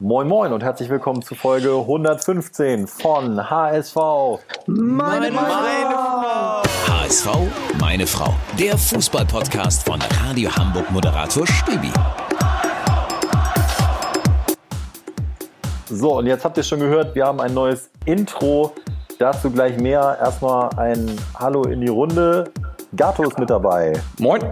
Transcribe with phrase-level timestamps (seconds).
[0.00, 3.96] Moin Moin und herzlich willkommen zu Folge 115 von HSV.
[4.66, 6.62] Meine, meine, meine Frau.
[6.86, 7.26] HSV,
[7.80, 8.32] meine Frau.
[8.56, 11.90] Der Fußballpodcast von Radio Hamburg Moderator Stübi.
[15.90, 18.74] So, und jetzt habt ihr schon gehört, wir haben ein neues Intro.
[19.18, 20.16] Dazu gleich mehr.
[20.20, 22.52] Erstmal ein Hallo in die Runde.
[22.94, 23.94] Gato ist mit dabei.
[24.20, 24.42] Moin.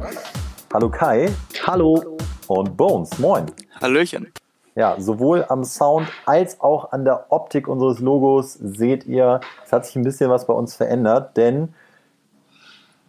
[0.74, 1.30] Hallo Kai.
[1.64, 2.16] Hallo.
[2.48, 3.16] Und Bones.
[3.20, 3.46] Moin.
[3.80, 4.32] Hallöchen.
[4.76, 9.86] Ja, sowohl am Sound als auch an der Optik unseres Logos seht ihr, es hat
[9.86, 11.72] sich ein bisschen was bei uns verändert, denn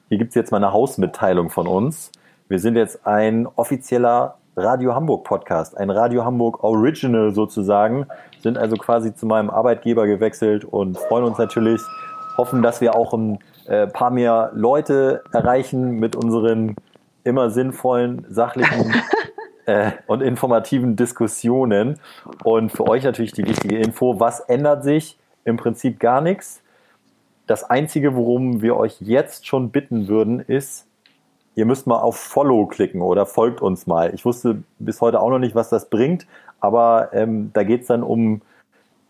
[0.07, 2.13] hier gibt es jetzt mal eine Hausmitteilung von uns.
[2.47, 8.07] Wir sind jetzt ein offizieller Radio Hamburg Podcast, ein Radio Hamburg Original sozusagen,
[8.39, 11.81] sind also quasi zu meinem Arbeitgeber gewechselt und freuen uns natürlich,
[12.37, 16.77] hoffen, dass wir auch ein äh, paar mehr Leute erreichen mit unseren
[17.25, 18.93] immer sinnvollen, sachlichen
[19.67, 21.99] äh, und informativen Diskussionen.
[22.43, 25.19] Und für euch natürlich die wichtige Info, was ändert sich?
[25.45, 26.61] Im Prinzip gar nichts.
[27.45, 30.87] Das Einzige, worum wir euch jetzt schon bitten würden, ist,
[31.55, 34.13] ihr müsst mal auf Follow klicken oder folgt uns mal.
[34.13, 36.27] Ich wusste bis heute auch noch nicht, was das bringt,
[36.59, 38.41] aber ähm, da geht es dann um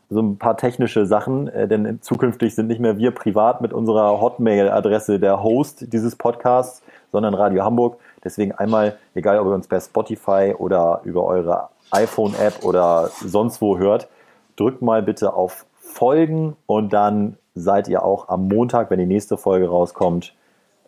[0.10, 4.22] so ein paar technische Sachen, äh, denn zukünftig sind nicht mehr wir privat mit unserer
[4.22, 8.00] Hotmail-Adresse der Host dieses Podcasts, sondern Radio Hamburg.
[8.28, 13.78] Deswegen einmal, egal ob ihr uns per Spotify oder über eure iPhone-App oder sonst wo
[13.78, 14.10] hört,
[14.58, 19.38] drückt mal bitte auf Folgen und dann seid ihr auch am Montag, wenn die nächste
[19.38, 20.36] Folge rauskommt,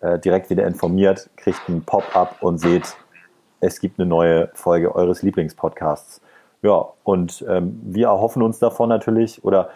[0.01, 2.97] äh, direkt wieder informiert, kriegt ein Pop-up und seht,
[3.61, 6.19] es gibt eine neue Folge eures Lieblingspodcasts.
[6.61, 9.69] Ja, und ähm, wir erhoffen uns davon natürlich oder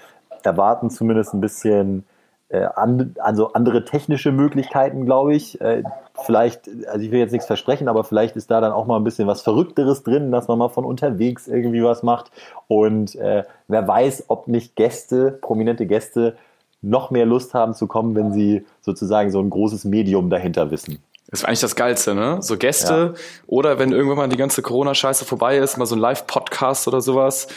[0.44, 2.04] erwarten zumindest ein bisschen
[2.50, 5.60] äh, an, also andere technische Möglichkeiten, glaube ich.
[5.62, 5.84] Äh,
[6.24, 9.04] vielleicht, also ich will jetzt nichts versprechen, aber vielleicht ist da dann auch mal ein
[9.04, 12.32] bisschen was Verrückteres drin, dass man mal von unterwegs irgendwie was macht.
[12.68, 16.36] Und äh, wer weiß, ob nicht Gäste, prominente Gäste,
[16.82, 21.00] noch mehr Lust haben zu kommen, wenn sie sozusagen so ein großes Medium dahinter wissen.
[21.30, 22.38] Das ist eigentlich das Geilste, ne?
[22.42, 23.22] So Gäste ja.
[23.48, 27.48] oder wenn irgendwann mal die ganze Corona-Scheiße vorbei ist, mal so ein Live-Podcast oder sowas.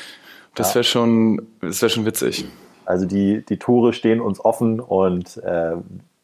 [0.54, 2.47] Das wäre schon, das wäre schon witzig.
[2.86, 5.72] Also die, die Tore stehen uns offen und äh,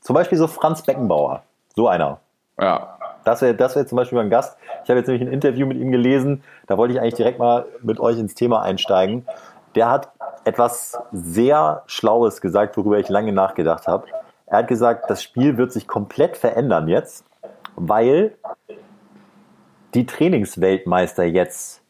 [0.01, 1.43] zum Beispiel so Franz Beckenbauer,
[1.75, 2.21] so einer.
[2.59, 2.97] Ja.
[3.25, 4.57] Das wäre das wär zum Beispiel ein Gast.
[4.83, 7.67] Ich habe jetzt nämlich ein Interview mit ihm gelesen, da wollte ich eigentlich direkt mal
[7.83, 9.27] mit euch ins Thema einsteigen.
[9.75, 10.11] Der hat
[10.45, 14.07] etwas sehr Schlaues gesagt, worüber ich lange nachgedacht habe.
[14.47, 17.25] Er hat gesagt, das Spiel wird sich komplett verändern jetzt,
[17.75, 18.35] weil
[19.95, 21.81] die Trainingsweltmeister jetzt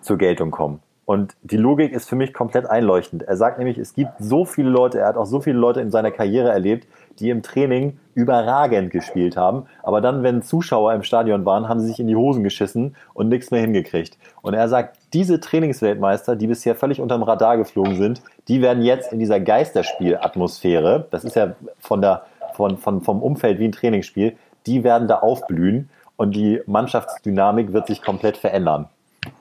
[0.00, 0.80] zur Geltung kommen.
[1.08, 3.22] Und die Logik ist für mich komplett einleuchtend.
[3.22, 5.90] Er sagt nämlich, es gibt so viele Leute, er hat auch so viele Leute in
[5.90, 6.86] seiner Karriere erlebt,
[7.18, 9.64] die im Training überragend gespielt haben.
[9.82, 13.30] Aber dann, wenn Zuschauer im Stadion waren, haben sie sich in die Hosen geschissen und
[13.30, 14.18] nichts mehr hingekriegt.
[14.42, 19.10] Und er sagt, diese Trainingsweltmeister, die bisher völlig unterm Radar geflogen sind, die werden jetzt
[19.10, 24.36] in dieser Geisterspielatmosphäre, das ist ja von der, von, von, vom Umfeld wie ein Trainingsspiel,
[24.66, 25.88] die werden da aufblühen
[26.18, 28.90] und die Mannschaftsdynamik wird sich komplett verändern.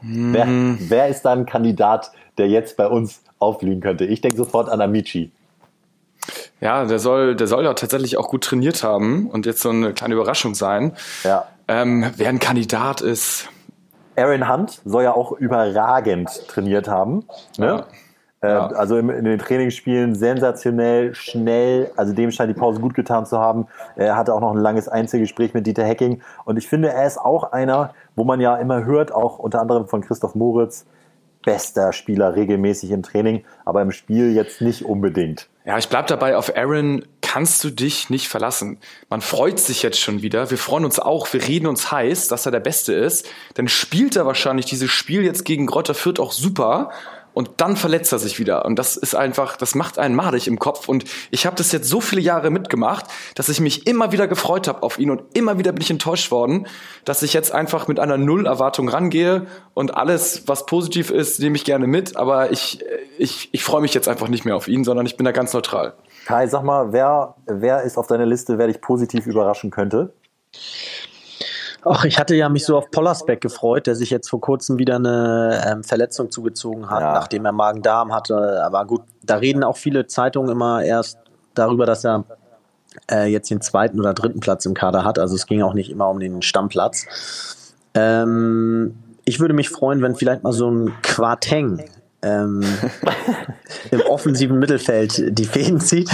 [0.01, 0.33] Hm.
[0.33, 0.47] Wer,
[0.89, 4.05] wer ist da ein Kandidat, der jetzt bei uns aufblühen könnte?
[4.05, 5.31] Ich denke sofort an Amici.
[6.59, 9.93] Ja, der soll, der soll ja tatsächlich auch gut trainiert haben und jetzt so eine
[9.93, 10.93] kleine Überraschung sein.
[11.23, 11.45] Ja.
[11.67, 13.49] Ähm, wer ein Kandidat ist.
[14.15, 17.25] Aaron Hunt soll ja auch überragend trainiert haben.
[17.57, 17.65] Ne?
[17.67, 17.85] Ja.
[18.41, 18.67] Äh, ja.
[18.67, 21.91] Also in, in, den Trainingsspielen sensationell, schnell.
[21.95, 23.67] Also dem scheint die Pause gut getan zu haben.
[23.95, 26.21] Er hatte auch noch ein langes Einzelgespräch mit Dieter Hecking.
[26.45, 29.87] Und ich finde, er ist auch einer, wo man ja immer hört, auch unter anderem
[29.87, 30.85] von Christoph Moritz,
[31.43, 35.47] bester Spieler regelmäßig im Training, aber im Spiel jetzt nicht unbedingt.
[35.65, 38.79] Ja, ich bleib dabei, auf Aaron kannst du dich nicht verlassen.
[39.09, 40.51] Man freut sich jetzt schon wieder.
[40.51, 43.29] Wir freuen uns auch, wir reden uns heiß, dass er der Beste ist.
[43.53, 46.89] Dann spielt er wahrscheinlich dieses Spiel jetzt gegen Grotter Fürth auch super
[47.37, 48.65] und dann verletzt er sich wieder.
[48.65, 50.89] Und das ist einfach, das macht einen madig im Kopf.
[50.89, 53.05] Und ich habe das jetzt so viele Jahre mitgemacht,
[53.35, 56.31] dass ich mich immer wieder gefreut habe auf ihn und immer wieder bin ich enttäuscht
[56.31, 56.65] worden,
[57.05, 61.63] dass ich jetzt einfach mit einer Null-Erwartung rangehe und alles, was positiv ist, nehme ich
[61.63, 62.17] gerne mit.
[62.17, 62.83] Aber ich,
[63.19, 65.53] ich, ich freue mich jetzt einfach nicht mehr auf ihn, sondern ich bin da ganz
[65.53, 65.93] neutral.
[66.25, 70.11] Kai, sag mal, wer, wer ist auf deiner Liste, wer dich positiv überraschen könnte?
[71.89, 74.95] Ach, ich hatte ja mich so auf Pollersbeck gefreut, der sich jetzt vor kurzem wieder
[74.95, 77.13] eine ähm, Verletzung zugezogen hat, ja.
[77.13, 78.63] nachdem er Magen-Darm hatte.
[78.63, 81.17] Aber gut, da reden auch viele Zeitungen immer erst
[81.53, 82.25] darüber, dass er
[83.11, 85.19] äh, jetzt den zweiten oder dritten Platz im Kader hat.
[85.19, 87.05] Also es ging auch nicht immer um den Stammplatz.
[87.93, 88.95] Ähm,
[89.25, 91.83] ich würde mich freuen, wenn vielleicht mal so ein Quarteng
[92.21, 92.63] ähm,
[93.91, 96.09] im offensiven Mittelfeld die Fäden zieht.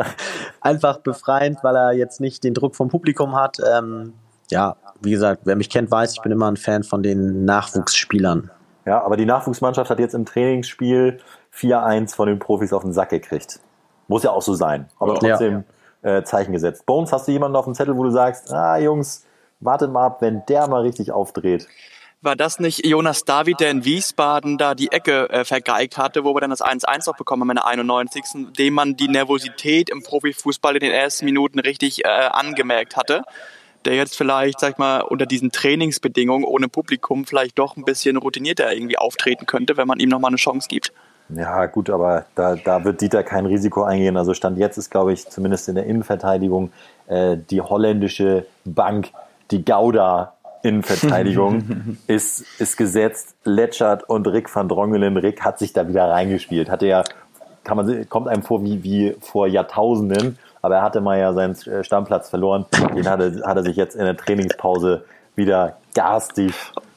[0.60, 3.58] Einfach befreiend, weil er jetzt nicht den Druck vom Publikum hat.
[3.66, 4.14] Ähm,
[4.50, 8.50] ja, wie gesagt, wer mich kennt, weiß, ich bin immer ein Fan von den Nachwuchsspielern.
[8.84, 11.20] Ja, aber die Nachwuchsmannschaft hat jetzt im Trainingsspiel
[11.54, 13.60] 4-1 von den Profis auf den Sack gekriegt.
[14.06, 14.88] Muss ja auch so sein.
[14.98, 15.64] Aber trotzdem
[16.02, 16.18] ja.
[16.18, 16.86] äh, Zeichen gesetzt.
[16.86, 19.26] Bones, hast du jemanden auf dem Zettel, wo du sagst, ah Jungs,
[19.60, 21.68] wartet mal ab, wenn der mal richtig aufdreht.
[22.20, 26.34] War das nicht Jonas David, der in Wiesbaden da die Ecke äh, vergeigt hatte, wo
[26.34, 28.24] wir dann das 1-1 noch bekommen haben in der 91.
[28.58, 33.22] dem man die Nervosität im Profifußball in den ersten Minuten richtig äh, angemerkt hatte?
[33.84, 38.16] Der jetzt vielleicht, sag ich mal, unter diesen Trainingsbedingungen ohne Publikum vielleicht doch ein bisschen
[38.16, 40.92] routinierter irgendwie auftreten könnte, wenn man ihm nochmal eine Chance gibt.
[41.30, 44.16] Ja, gut, aber da, da wird Dieter kein Risiko eingehen.
[44.16, 46.72] Also Stand jetzt ist, glaube ich, zumindest in der Innenverteidigung
[47.06, 49.10] äh, die holländische Bank,
[49.50, 53.36] die Gouda Innenverteidigung ist, ist gesetzt.
[53.44, 55.16] Letschert und Rick van Drongelen.
[55.16, 56.70] Rick hat sich da wieder reingespielt.
[56.70, 57.04] Hatte ja,
[57.64, 60.38] kann man, kommt einem vor wie, wie vor Jahrtausenden,
[60.68, 62.66] aber er hatte mal ja seinen äh, Stammplatz verloren.
[62.94, 65.02] Den hat er, hat er sich jetzt in der Trainingspause
[65.34, 66.52] wieder garstig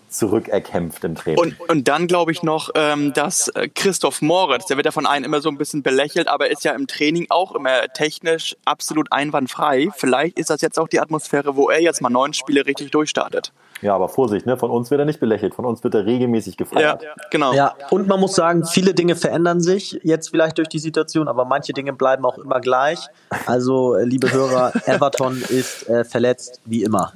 [0.09, 1.39] zurückerkämpft im Training.
[1.39, 5.06] Und, und dann glaube ich noch, ähm, dass äh, Christoph Moritz, der wird ja von
[5.06, 9.09] einem immer so ein bisschen belächelt, aber ist ja im Training auch immer technisch absolut
[9.13, 9.88] einwandfrei.
[9.95, 13.53] Vielleicht ist das jetzt auch die Atmosphäre, wo er jetzt mal neun Spiele richtig durchstartet.
[13.81, 14.57] Ja, aber Vorsicht, ne?
[14.57, 17.01] von uns wird er nicht belächelt, von uns wird er regelmäßig gefeiert.
[17.01, 17.53] Ja, genau.
[17.53, 21.45] Ja, und man muss sagen, viele Dinge verändern sich jetzt vielleicht durch die Situation, aber
[21.45, 22.99] manche Dinge bleiben auch immer gleich.
[23.47, 27.13] Also, äh, liebe Hörer, Everton ist äh, verletzt wie immer.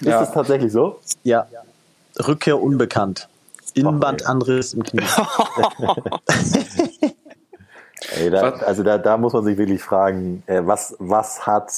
[0.00, 0.20] Ist ja.
[0.20, 1.00] das tatsächlich so?
[1.24, 1.46] Ja.
[2.26, 3.28] Rückkehr unbekannt.
[3.74, 5.02] Innenbandanriss im Knie.
[8.16, 11.72] Ey, da, also da, da muss man sich wirklich fragen, äh, was, was hat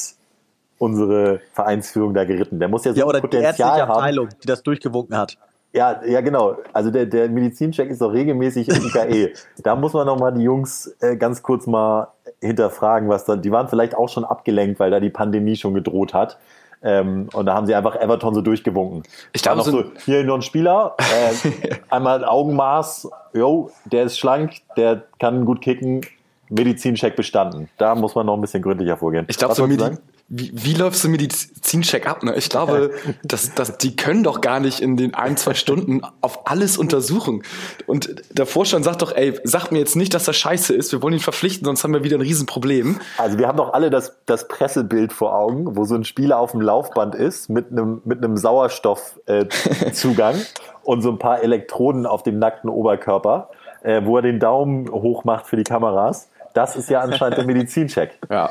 [0.81, 2.59] unsere Vereinsführung da geritten?
[2.59, 4.37] Der muss ja so ja, oder Potenzial die ärztliche Abteilung, haben.
[4.43, 5.37] die das durchgewunken hat.
[5.73, 6.57] Ja, ja, genau.
[6.73, 9.33] Also der, der Medizincheck ist doch regelmäßig im IKE.
[9.63, 12.09] da muss man nochmal die Jungs äh, ganz kurz mal
[12.41, 13.43] hinterfragen, was dann.
[13.43, 16.39] Die waren vielleicht auch schon abgelenkt, weil da die Pandemie schon gedroht hat.
[16.83, 19.03] Ähm, und da haben sie einfach Everton so durchgewunken.
[19.33, 25.03] Ich glaube, so, hier noch ein Spieler, äh, einmal Augenmaß, jo, der ist schlank, der
[25.19, 26.01] kann gut kicken,
[26.49, 27.69] Medizincheck bestanden.
[27.77, 29.27] Da muss man noch ein bisschen gründlicher vorgehen.
[29.29, 29.99] Ich glaube, so Medi
[30.33, 32.23] wie, wie läufst du Medizincheck ab?
[32.23, 32.37] Ne?
[32.37, 32.93] Ich glaube,
[33.25, 37.43] dass, dass die können doch gar nicht in den ein, zwei Stunden auf alles untersuchen.
[37.89, 41.03] Und der Vorstand sagt doch, ey, sag mir jetzt nicht, dass das scheiße ist, wir
[41.03, 43.01] wollen ihn verpflichten, sonst haben wir wieder ein Riesenproblem.
[43.19, 46.53] Also wir haben doch alle das, das Pressebild vor Augen, wo so ein Spieler auf
[46.53, 50.45] dem Laufband ist mit einem, mit einem Sauerstoffzugang äh,
[50.85, 53.51] und so ein paar Elektroden auf dem nackten Oberkörper,
[53.83, 56.29] äh, wo er den Daumen hoch macht für die Kameras.
[56.55, 58.17] Das ist ja anscheinend der Medizincheck.
[58.31, 58.51] Ja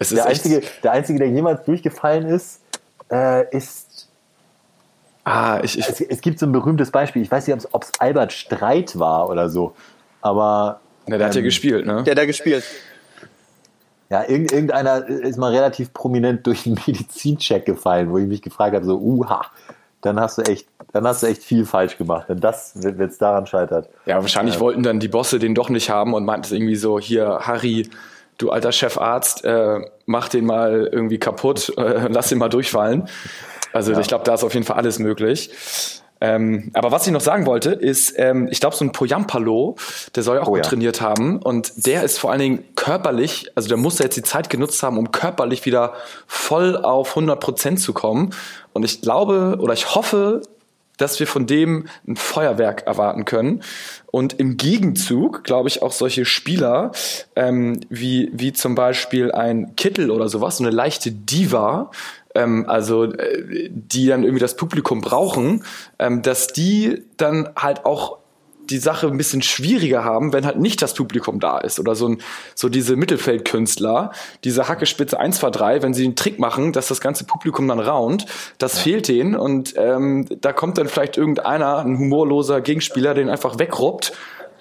[0.00, 2.62] der, einzige, der einzige, der jemals durchgefallen ist,
[3.10, 4.08] äh, ist.
[5.24, 7.22] Ah, ich, ich es, es, gibt so ein berühmtes Beispiel.
[7.22, 9.74] Ich weiß nicht, ob es Albert Streit war oder so.
[10.22, 10.80] Aber.
[11.06, 12.02] Ja, der ähm, hat ja ähm, gespielt, ne?
[12.02, 12.64] Der hat ja gespielt.
[14.10, 18.84] Ja, irgendeiner ist mal relativ prominent durch einen Medizincheck gefallen, wo ich mich gefragt habe,
[18.84, 19.46] so, uha,
[20.00, 23.18] dann hast du echt, dann hast du echt viel falsch gemacht, wenn das, wenn es
[23.18, 23.88] daran scheitert.
[24.06, 26.98] Ja, wahrscheinlich ähm, wollten dann die Bosse den doch nicht haben und meinten irgendwie so,
[26.98, 27.88] hier, Harry,
[28.42, 33.08] du alter Chefarzt, äh, mach den mal irgendwie kaputt, äh, lass den mal durchfallen.
[33.72, 34.00] Also ja.
[34.00, 35.50] ich glaube, da ist auf jeden Fall alles möglich.
[36.22, 39.76] Ähm, aber was ich noch sagen wollte, ist, ähm, ich glaube, so ein Poyampalo,
[40.14, 40.64] der soll ja auch oh, gut ja.
[40.64, 44.22] trainiert haben und der ist vor allen Dingen körperlich, also der muss ja jetzt die
[44.22, 45.94] Zeit genutzt haben, um körperlich wieder
[46.26, 48.34] voll auf 100 Prozent zu kommen.
[48.74, 50.42] Und ich glaube oder ich hoffe,
[51.00, 53.62] dass wir von dem ein Feuerwerk erwarten können.
[54.06, 56.92] Und im Gegenzug, glaube ich, auch solche Spieler
[57.36, 61.90] ähm, wie, wie zum Beispiel ein Kittel oder sowas, so eine leichte Diva,
[62.34, 65.64] ähm, also äh, die dann irgendwie das Publikum brauchen,
[65.98, 68.19] ähm, dass die dann halt auch
[68.70, 71.80] die Sache ein bisschen schwieriger haben, wenn halt nicht das Publikum da ist.
[71.80, 72.22] Oder so, ein,
[72.54, 74.12] so diese Mittelfeldkünstler,
[74.44, 77.80] diese Hackespitze 1, 2, 3, wenn sie einen Trick machen, dass das ganze Publikum dann
[77.80, 78.26] raunt,
[78.58, 78.82] das ja.
[78.82, 79.34] fehlt denen.
[79.34, 84.12] Und ähm, da kommt dann vielleicht irgendeiner, ein humorloser Gegenspieler, den einfach wegruppt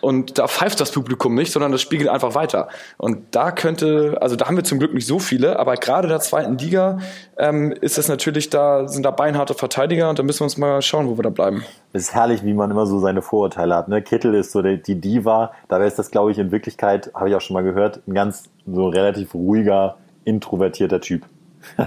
[0.01, 2.69] und da pfeift das Publikum nicht, sondern das spiegelt einfach weiter.
[2.97, 6.19] Und da könnte, also da haben wir zum Glück nicht so viele, aber gerade der
[6.19, 6.99] zweiten Liga
[7.37, 10.81] ähm, ist es natürlich, da sind da beinharte Verteidiger und da müssen wir uns mal
[10.81, 11.63] schauen, wo wir da bleiben.
[11.93, 13.87] Es ist herrlich, wie man immer so seine Vorurteile hat.
[13.87, 14.01] Ne?
[14.01, 17.35] Kittel ist so die, die Diva, dabei ist das, glaube ich, in Wirklichkeit, habe ich
[17.35, 21.25] auch schon mal gehört, ein ganz so relativ ruhiger, introvertierter Typ.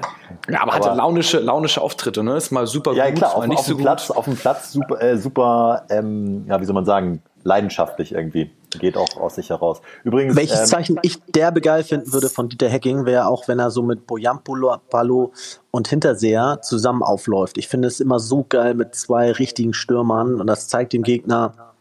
[0.48, 2.36] ja, aber, aber hatte launische, launische Auftritte, ne?
[2.36, 4.72] Ist mal super ja, gut, klar, auf, nicht auf so dem Platz, auf dem Platz
[4.72, 8.50] super, äh, super ähm, ja, wie soll man sagen, leidenschaftlich irgendwie.
[8.78, 9.80] Geht auch aus sich heraus.
[10.04, 10.36] Übrigens.
[10.36, 13.70] Welches ähm, Zeichen ich derbe geil finden würde von Dieter Hecking, wäre auch, wenn er
[13.70, 15.32] so mit Bojampalo
[15.70, 17.58] und Hinterseher zusammen aufläuft.
[17.58, 21.72] Ich finde es immer so geil mit zwei richtigen Stürmern und das zeigt dem Gegner,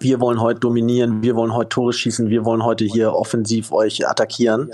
[0.00, 4.08] wir wollen heute dominieren, wir wollen heute Tore schießen, wir wollen heute hier offensiv euch
[4.08, 4.70] attackieren.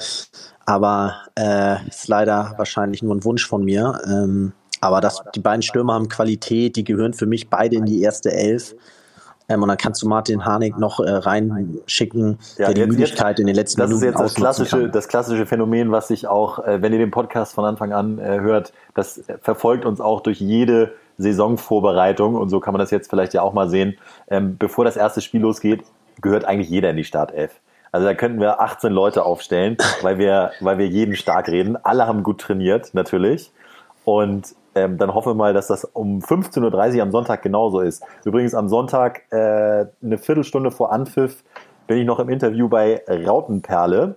[0.65, 4.01] Aber äh, ist leider wahrscheinlich nur ein Wunsch von mir.
[4.07, 8.03] Ähm, aber das, die beiden Stürmer haben Qualität, die gehören für mich beide in die
[8.03, 8.75] erste Elf.
[9.53, 13.29] Ähm, und dann kannst du Martin Harnik noch äh, reinschicken, ja, der die jetzt, Müdigkeit
[13.31, 16.27] jetzt, in den letzten das Minuten ist jetzt das klassische, das klassische Phänomen, was sich
[16.27, 20.21] auch, äh, wenn ihr den Podcast von Anfang an äh, hört, das verfolgt uns auch
[20.21, 23.99] durch jede Saisonvorbereitung und so kann man das jetzt vielleicht ja auch mal sehen.
[24.29, 25.83] Ähm, bevor das erste Spiel losgeht,
[26.21, 27.53] gehört eigentlich jeder in die Startelf.
[27.93, 31.77] Also da könnten wir 18 Leute aufstellen, weil wir, weil wir jeden stark reden.
[31.83, 33.53] Alle haben gut trainiert, natürlich.
[34.05, 38.03] Und ähm, dann hoffen wir mal, dass das um 15.30 Uhr am Sonntag genauso ist.
[38.25, 41.45] Übrigens am Sonntag, äh, eine Viertelstunde vor Anpfiff,
[41.87, 44.17] bin ich noch im Interview bei Rautenperle.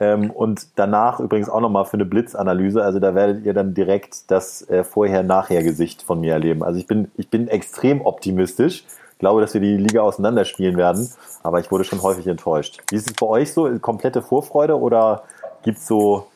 [0.00, 2.82] Ähm, und danach übrigens auch nochmal für eine Blitzanalyse.
[2.82, 6.62] Also da werdet ihr dann direkt das äh, Vorher-Nachher-Gesicht von mir erleben.
[6.62, 8.84] Also ich bin, ich bin extrem optimistisch
[9.18, 11.10] glaube, dass wir die Liga auseinanderspielen werden,
[11.42, 12.80] aber ich wurde schon häufig enttäuscht.
[12.90, 13.68] Wie ist es bei euch so?
[13.80, 15.24] Komplette Vorfreude oder
[15.62, 16.26] gibt es so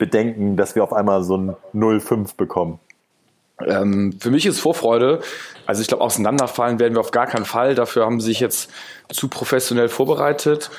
[0.00, 2.80] Bedenken, dass wir auf einmal so ein 0-5 bekommen?
[3.64, 5.20] Ähm, für mich ist Vorfreude,
[5.66, 7.74] also ich glaube, auseinanderfallen werden wir auf gar keinen Fall.
[7.74, 8.70] Dafür haben sie sich jetzt
[9.10, 10.70] zu professionell vorbereitet.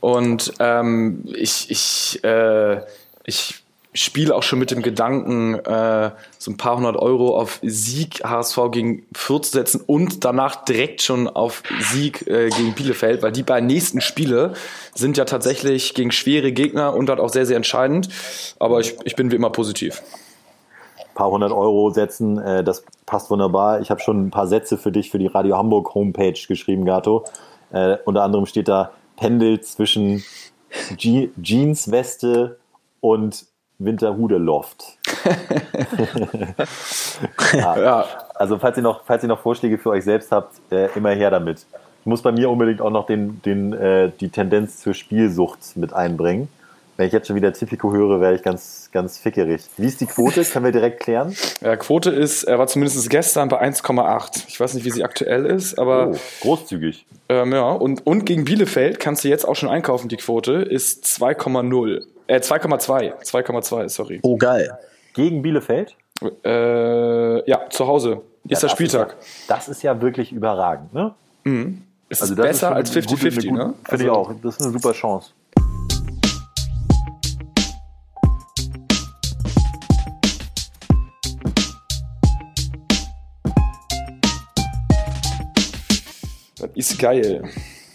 [0.00, 2.80] Und ähm, ich, ich, äh,
[3.24, 3.61] ich
[3.94, 8.58] spiele auch schon mit dem Gedanken, äh, so ein paar hundert Euro auf Sieg HSV
[8.70, 13.42] gegen Fürth zu setzen und danach direkt schon auf Sieg äh, gegen Bielefeld, weil die
[13.42, 14.54] beiden nächsten Spiele
[14.94, 18.08] sind ja tatsächlich gegen schwere Gegner und halt auch sehr, sehr entscheidend.
[18.58, 20.02] Aber ich, ich bin wie immer positiv.
[20.98, 23.82] Ein paar hundert Euro setzen, äh, das passt wunderbar.
[23.82, 27.24] Ich habe schon ein paar Sätze für dich für die Radio Hamburg Homepage geschrieben, Gato.
[27.72, 30.24] Äh, unter anderem steht da Pendel zwischen
[30.96, 32.58] Je Jeansweste
[33.02, 33.51] und
[33.84, 34.98] Winterhude Loft.
[37.52, 37.76] ja.
[37.82, 38.04] ja.
[38.34, 41.30] Also falls ihr, noch, falls ihr noch Vorschläge für euch selbst habt, äh, immer her
[41.30, 41.66] damit.
[42.00, 45.92] Ich muss bei mir unbedingt auch noch den, den, äh, die Tendenz zur Spielsucht mit
[45.92, 46.48] einbringen.
[46.96, 49.62] Wenn ich jetzt schon wieder Tipico höre, wäre ich ganz, ganz fickerig.
[49.76, 50.44] Wie ist die Quote?
[50.52, 51.34] Können wir direkt klären?
[51.60, 54.44] Ja, Quote ist, er war zumindest gestern bei 1,8.
[54.48, 56.08] Ich weiß nicht, wie sie aktuell ist, aber.
[56.08, 57.06] Oh, großzügig.
[57.28, 60.08] Ähm, ja, und, und gegen Bielefeld kannst du jetzt auch schon einkaufen.
[60.08, 62.02] Die Quote ist 2,0.
[62.26, 63.22] Äh, 2,2.
[63.22, 64.20] 2,2, sorry.
[64.22, 64.78] Oh, geil.
[65.14, 65.96] Gegen Bielefeld?
[66.44, 68.22] Äh, ja, zu Hause.
[68.44, 69.16] Ja, Spieltag.
[69.18, 71.14] Ist ja, das ist ja wirklich überragend, ne?
[71.44, 71.82] Mhm.
[72.08, 73.74] Es also ist besser ist als 50-50, ne?
[73.74, 74.32] Finde also, ich auch.
[74.42, 75.32] Das ist eine super Chance.
[86.58, 87.42] Das ist geil.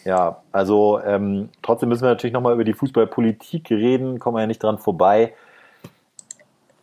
[0.08, 4.48] Ja, also ähm, trotzdem müssen wir natürlich nochmal über die Fußballpolitik reden, kommen wir ja
[4.48, 5.34] nicht dran vorbei.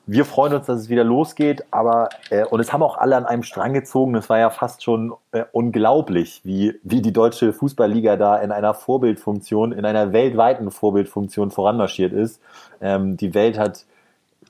[0.07, 3.25] Wir freuen uns, dass es wieder losgeht, aber äh, und es haben auch alle an
[3.25, 4.14] einem Strang gezogen.
[4.14, 8.75] Es war ja fast schon äh, unglaublich, wie, wie die deutsche Fußballliga da in einer
[8.75, 12.43] Vorbildfunktion, in einer weltweiten Vorbildfunktion voranmarschiert ist.
[12.83, 13.87] Ähm, die Welt hat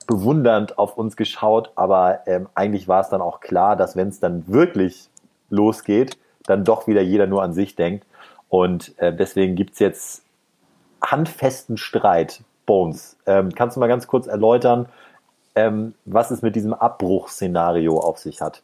[0.05, 4.19] bewundernd auf uns geschaut, aber ähm, eigentlich war es dann auch klar, dass wenn es
[4.19, 5.07] dann wirklich
[5.49, 8.05] losgeht, dann doch wieder jeder nur an sich denkt.
[8.55, 10.23] Und äh, deswegen es jetzt
[11.01, 12.41] handfesten Streit.
[12.65, 14.87] Bones, ähm, kannst du mal ganz kurz erläutern,
[15.55, 18.63] ähm, was es mit diesem Abbruchszenario auf sich hat?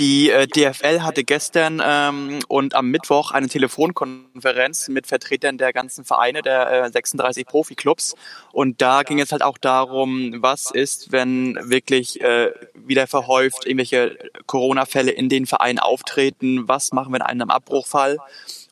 [0.00, 6.04] Die äh, DFL hatte gestern ähm, und am Mittwoch eine Telefonkonferenz mit Vertretern der ganzen
[6.04, 8.16] Vereine, der äh, 36 Profiklubs.
[8.50, 14.18] Und da ging es halt auch darum, was ist, wenn wirklich äh, wieder verhäuft irgendwelche
[14.46, 18.18] Corona-Fälle in den Vereinen auftreten, was machen wir in einem Abbruchfall?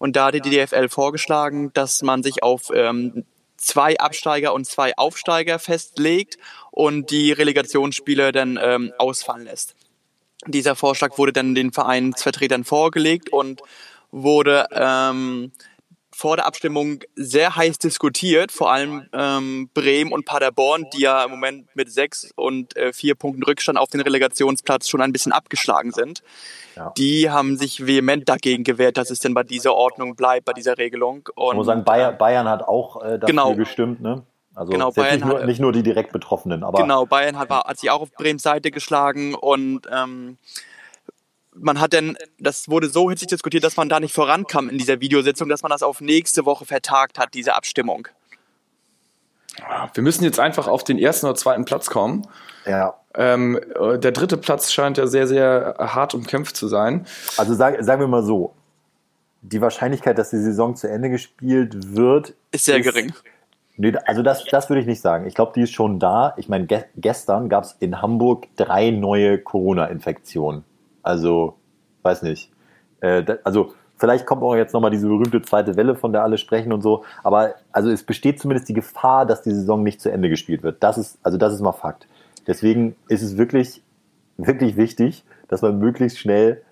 [0.01, 3.25] Und da hatte die DFL vorgeschlagen, dass man sich auf ähm,
[3.57, 6.37] zwei Absteiger und zwei Aufsteiger festlegt
[6.73, 9.77] und die Relegationsspiele dann ähm, ausfallen lässt.
[10.47, 13.63] Dieser Vorschlag wurde dann den Vereinsvertretern vorgelegt und
[14.11, 15.53] wurde ähm,
[16.15, 21.31] vor der Abstimmung sehr heiß diskutiert, vor allem ähm, Bremen und Paderborn, die ja im
[21.31, 25.91] Moment mit sechs und äh, vier Punkten Rückstand auf den Relegationsplatz schon ein bisschen abgeschlagen
[25.91, 26.23] sind.
[26.77, 26.93] Ja.
[26.97, 30.77] Die haben sich vehement dagegen gewehrt, dass es denn bei dieser Ordnung bleibt, bei dieser
[30.77, 31.29] Regelung.
[31.35, 33.55] Und, ich muss sagen, Bayern, Bayern hat auch äh, dafür genau.
[33.55, 34.23] gestimmt, ne?
[34.55, 36.81] Also genau, Bayern nicht, nur, hat, nicht nur die direkt Betroffenen, aber.
[36.83, 40.37] Genau, Bayern hat, hat sich auch auf Brems Seite geschlagen und ähm,
[41.55, 45.01] man hat dann, das wurde so hitzig diskutiert, dass man da nicht vorankam in dieser
[45.01, 48.09] Videositzung, dass man das auf nächste Woche vertagt hat, diese Abstimmung.
[49.93, 52.27] Wir müssen jetzt einfach auf den ersten oder zweiten Platz kommen.
[52.65, 52.95] Ja.
[53.15, 57.07] Ähm, der dritte Platz scheint ja sehr, sehr hart umkämpft zu sein.
[57.37, 58.55] Also sag, sagen wir mal so,
[59.43, 63.13] die Wahrscheinlichkeit, dass die Saison zu Ende gespielt wird, ist sehr ist, gering.
[63.77, 65.27] Nee, also das, das würde ich nicht sagen.
[65.27, 66.35] Ich glaube, die ist schon da.
[66.37, 70.65] Ich meine, ge gestern gab es in Hamburg drei neue Corona-Infektionen.
[71.03, 71.57] Also,
[72.03, 72.51] weiß nicht.
[73.01, 76.73] Äh, also, vielleicht kommt auch jetzt nochmal diese berühmte zweite Welle, von der alle sprechen
[76.73, 77.05] und so.
[77.23, 80.83] Aber also es besteht zumindest die Gefahr, dass die Saison nicht zu Ende gespielt wird.
[80.83, 82.07] Das ist, also das ist mal Fakt.
[82.47, 83.83] Deswegen ist es wirklich,
[84.37, 86.63] wirklich wichtig, dass man möglichst schnell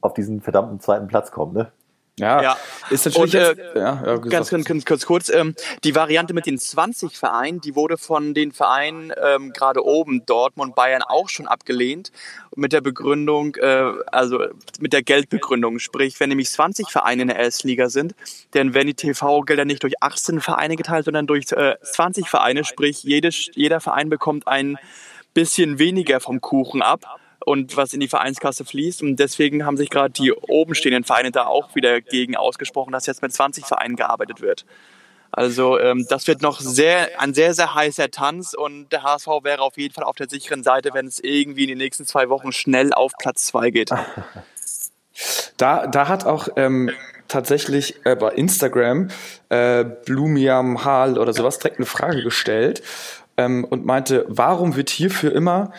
[0.00, 1.54] auf diesen verdammten zweiten Platz kommt.
[1.54, 1.72] Ne?
[2.18, 2.56] Ja, Ja.
[2.88, 5.28] ist natürlich Und, äh, jetzt, ja, ja, Ganz, ganz, ganz kurz, kurz.
[5.28, 5.54] Ähm,
[5.84, 10.74] die Variante mit den 20 Vereinen, die wurde von den Vereinen ähm, gerade oben, Dortmund,
[10.74, 12.12] Bayern, auch schon abgelehnt.
[12.54, 14.42] Mit der Begründung, äh, also
[14.80, 15.78] mit der Geldbegründung.
[15.78, 18.14] Sprich, wenn nämlich 20 Vereine in der Erstliga sind,
[18.52, 22.64] dann werden die TV-Gelder nicht durch 18 Vereine geteilt, sondern durch äh, 20 Vereine.
[22.64, 24.78] Sprich, jede, jeder Verein bekommt ein
[25.34, 29.02] bisschen weniger vom Kuchen ab und was in die Vereinskasse fließt.
[29.02, 33.06] Und deswegen haben sich gerade die oben stehenden Vereine da auch wieder gegen ausgesprochen, dass
[33.06, 34.66] jetzt mit 20 Vereinen gearbeitet wird.
[35.30, 39.60] Also ähm, das wird noch sehr ein sehr, sehr heißer Tanz und der HSV wäre
[39.62, 42.50] auf jeden Fall auf der sicheren Seite, wenn es irgendwie in den nächsten zwei Wochen
[42.50, 43.90] schnell auf Platz zwei geht.
[45.56, 46.90] Da, da hat auch ähm,
[47.26, 49.08] tatsächlich äh, bei Instagram
[49.48, 52.82] äh, Blumiam Hall oder sowas direkt eine Frage gestellt
[53.38, 55.72] ähm, und meinte, warum wird hierfür immer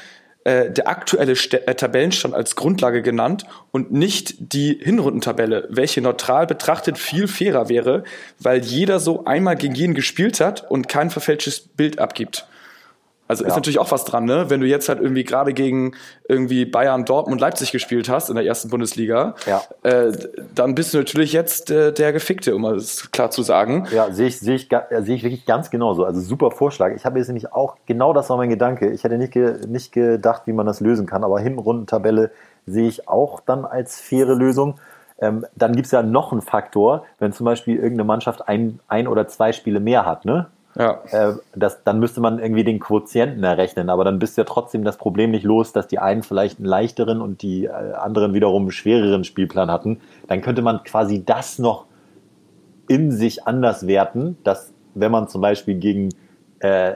[0.48, 6.48] äh, der aktuelle St äh, Tabellenstand als Grundlage genannt und nicht die Hinrundentabelle, welche neutral
[6.48, 8.06] betrachtet viel fairer wäre,
[8.40, 12.48] weil jeder so einmal gegen jeden gespielt hat und kein verfälschtes Bild abgibt.
[13.28, 13.56] Also ist Ja.
[13.58, 14.50] natürlich auch was dran, ne?
[14.50, 15.94] Wenn du jetzt halt irgendwie gerade gegen
[16.30, 19.62] irgendwie Bayern, Dortmund, Leipzig gespielt hast in der ersten Bundesliga, Ja.
[19.84, 20.12] äh,
[20.56, 23.86] dann bist du natürlich jetzt äh, der Gefickte, um es klar zu sagen.
[23.92, 26.06] Ja, sehe ich, sehe ich, äh, sehe ich wirklich ganz genauso.
[26.06, 26.94] Also super Vorschlag.
[26.96, 28.90] Ich habe jetzt nämlich auch, genau das war mein Gedanke.
[28.92, 32.32] Ich hätte nicht, ge, nicht gedacht, wie man das lösen kann, aber Hinrundentabelle
[32.66, 34.76] sehe ich auch dann als faire Lösung.
[35.20, 39.08] Ähm, dann gibt es ja noch einen Faktor, wenn zum Beispiel irgendeine Mannschaft ein, ein
[39.08, 40.48] oder zwei Spiele mehr hat, ne?
[40.78, 41.02] Ja.
[41.12, 44.84] Äh, das, dann müsste man irgendwie den Quotienten errechnen, aber dann bist du ja trotzdem
[44.84, 48.64] das Problem nicht los, dass die einen vielleicht einen leichteren und die äh, anderen wiederum
[48.64, 50.00] einen schwereren Spielplan hatten.
[50.28, 51.86] Dann könnte man quasi das noch
[52.88, 56.10] in sich anders werten, dass wenn man zum Beispiel gegen
[56.60, 56.96] äh,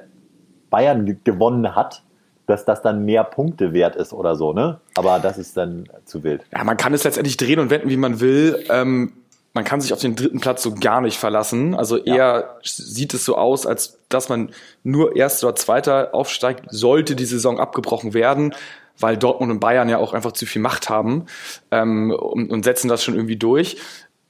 [0.69, 2.03] Bayern ge gewonnen hat,
[2.47, 4.79] dass das dann mehr Punkte wert ist oder so, ne?
[4.95, 6.43] Aber das ist dann zu wild.
[6.51, 8.63] Ja, man kann es letztendlich drehen und wenden, wie man will.
[8.69, 9.13] Ähm,
[9.53, 11.75] man kann sich auf den dritten Platz so gar nicht verlassen.
[11.75, 14.51] Also eher sieht es so aus, als dass man
[14.83, 18.55] nur Erster oder Zweiter aufsteigt, sollte die Saison abgebrochen werden,
[18.97, 21.25] weil Dortmund und Bayern ja auch einfach zu viel Macht haben
[21.71, 23.77] ähm, und, und setzen das schon irgendwie durch.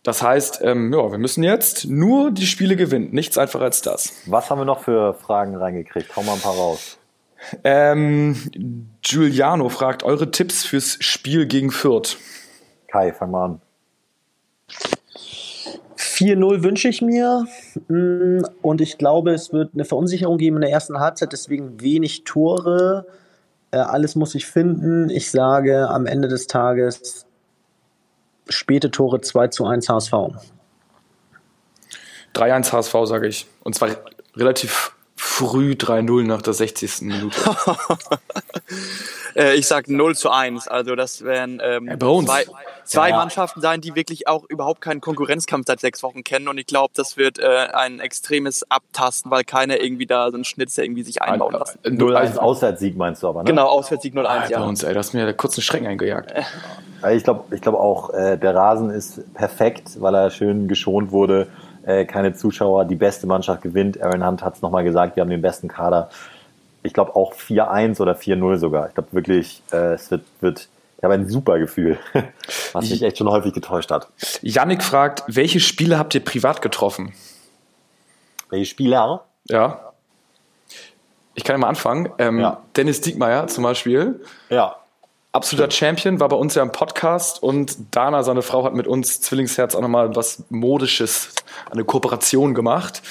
[0.04, 3.10] Das heißt, ähm, ja, wir müssen jetzt nur die Spiele gewinnen.
[3.12, 4.14] Nichts einfacher als das.
[4.26, 6.16] Was haben wir noch für Fragen reingekriegt?
[6.16, 6.98] Hau mal ein paar raus.
[7.64, 8.36] Ähm,
[9.02, 12.18] Giuliano fragt eure Tipps fürs Spiel gegen Fürth.
[12.88, 13.62] Kai, fang mal an.
[16.22, 17.46] 4-0 wünsche ich mir.
[17.88, 22.24] Mm, Und ich glaube, es wird eine Verunsicherung geben in der ersten Halbzeit, deswegen wenig
[22.24, 23.08] Tore.
[23.72, 25.10] Äh, Alles muss ich finden.
[25.10, 27.26] Ich sage am Ende des Tages
[28.50, 30.14] späte Tore 2 zu 1 HSV.
[32.36, 33.48] 3-1 HSV, sage ich.
[33.64, 33.90] Und zwar
[34.36, 37.02] relativ früh 3-0 nach der 60.
[37.02, 37.38] Minute.
[39.34, 40.68] Äh, ich sag 0 zu 1.
[40.68, 42.46] Also das werden ähm, Ja, bei zwei,
[42.84, 43.16] zwei Ja.
[43.16, 46.50] Mannschaften sein, die wirklich auch überhaupt keinen Konkurrenzkampf seit sechs Wochen kennen.
[46.50, 50.44] Und ich glaube, das wird äh, ein extremes Abtasten, weil keiner irgendwie da so einen
[50.44, 51.80] Schnitzer irgendwie sich einbauen lassen.
[51.86, 53.50] 0-1 Auswärtssieg meinst du aber, ne?
[53.50, 54.64] Genau, Auswärtssieg 0-1, Bei ja.
[54.66, 56.34] uns, ey, du hast mir kurz einen Schrecken eingejagt.
[57.02, 61.14] Also Ich glaube ich glaub auch, äh, der Rasen ist perfekt, weil er schön geschont
[61.14, 61.48] wurde.
[61.84, 64.02] Äh, keine Zuschauer, die beste Mannschaft gewinnt.
[64.02, 66.10] Aaron Hunt hat es nochmal gesagt, wir haben den besten Kader.
[66.84, 68.88] Ich glaube auch 4-1 oder 4-0 sogar.
[68.88, 70.68] Ich glaube wirklich, äh, es wird, wird,
[70.98, 71.98] ich habe ein super Gefühl,
[72.74, 74.08] was mich echt schon häufig getäuscht hat.
[74.42, 77.14] Yannick fragt, welche Spiele habt ihr privat getroffen?
[78.50, 79.26] Welche Spieler?
[79.48, 79.92] Ja.
[81.34, 82.10] Ich kann ja mal anfangen.
[82.18, 82.62] Ähm, Ja.
[82.76, 84.76] Dennis Diekmeyer zum Beispiel, Ja.
[85.32, 89.22] Absoluter Champion, war bei uns ja im Podcast und Dana, seine Frau, hat mit uns
[89.22, 91.34] Zwillingsherz auch nochmal was Modisches,
[91.70, 93.02] eine Kooperation gemacht.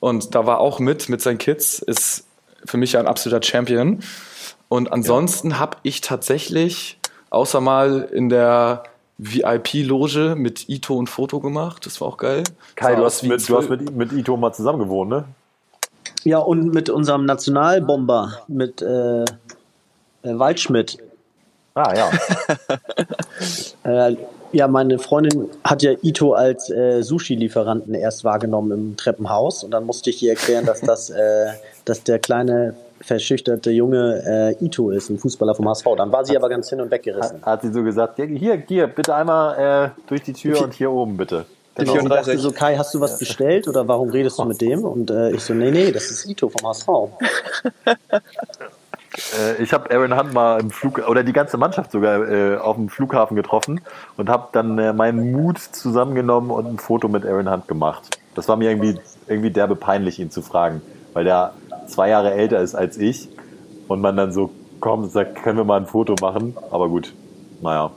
[0.00, 2.24] Und da war auch mit, mit seinen Kids, ist
[2.64, 4.00] für mich ein absoluter Champion.
[4.68, 6.98] Und ansonsten habe ich tatsächlich,
[7.30, 8.84] außer mal in der
[9.18, 11.86] VIP-Loge mit Ito ein Foto gemacht.
[11.86, 12.44] Das war auch geil.
[12.76, 15.24] Kai, du hast, mit, du hast mit, mit Ito mal zusammen gewohnt, ne?
[16.24, 19.24] Ja, und mit unserem Nationalbomber, mit äh, äh,
[20.22, 20.98] Waldschmidt.
[21.78, 22.10] Ah, ja.
[23.84, 24.16] Äh,
[24.52, 29.84] ja, meine Freundin hat ja Ito als äh, Sushi-Lieferanten erst wahrgenommen im Treppenhaus und dann
[29.84, 31.52] musste ich ihr erklären, dass das, äh,
[31.84, 35.86] dass der kleine verschüchterte Junge äh, Ito ist, ein Fußballer vom HSV.
[35.96, 37.40] Dann war sie aber ganz hin und weggerissen.
[37.42, 41.16] Hat sie so gesagt, hier, hier, bitte einmal äh, durch die Tür und hier oben,
[41.16, 41.46] bitte.
[41.76, 41.92] Genau.
[41.92, 44.84] Sie dachte so, Kai, hast du was bestellt oder warum redest du mit dem?
[44.84, 46.88] Und äh, ich so, nee, nee, das ist Ito vom HSV.
[49.38, 52.76] Äh, ich habe Aaron Hunt mal im Flug oder die ganze Mannschaft sogar äh, auf
[52.76, 53.80] dem Flughafen getroffen
[54.16, 58.18] und habe dann äh, meinen Mut zusammengenommen und ein Foto mit Aaron Hunt gemacht.
[58.34, 60.80] Das war mir irgendwie irgendwie derbe peinlich, ihn zu fragen,
[61.12, 61.52] weil der
[61.86, 63.28] zwei Jahre älter ist als ich
[63.88, 64.50] und man dann so
[64.80, 66.56] kommt und sagt, können wir mal ein Foto machen?
[66.70, 67.12] Aber gut,
[67.60, 67.90] naja.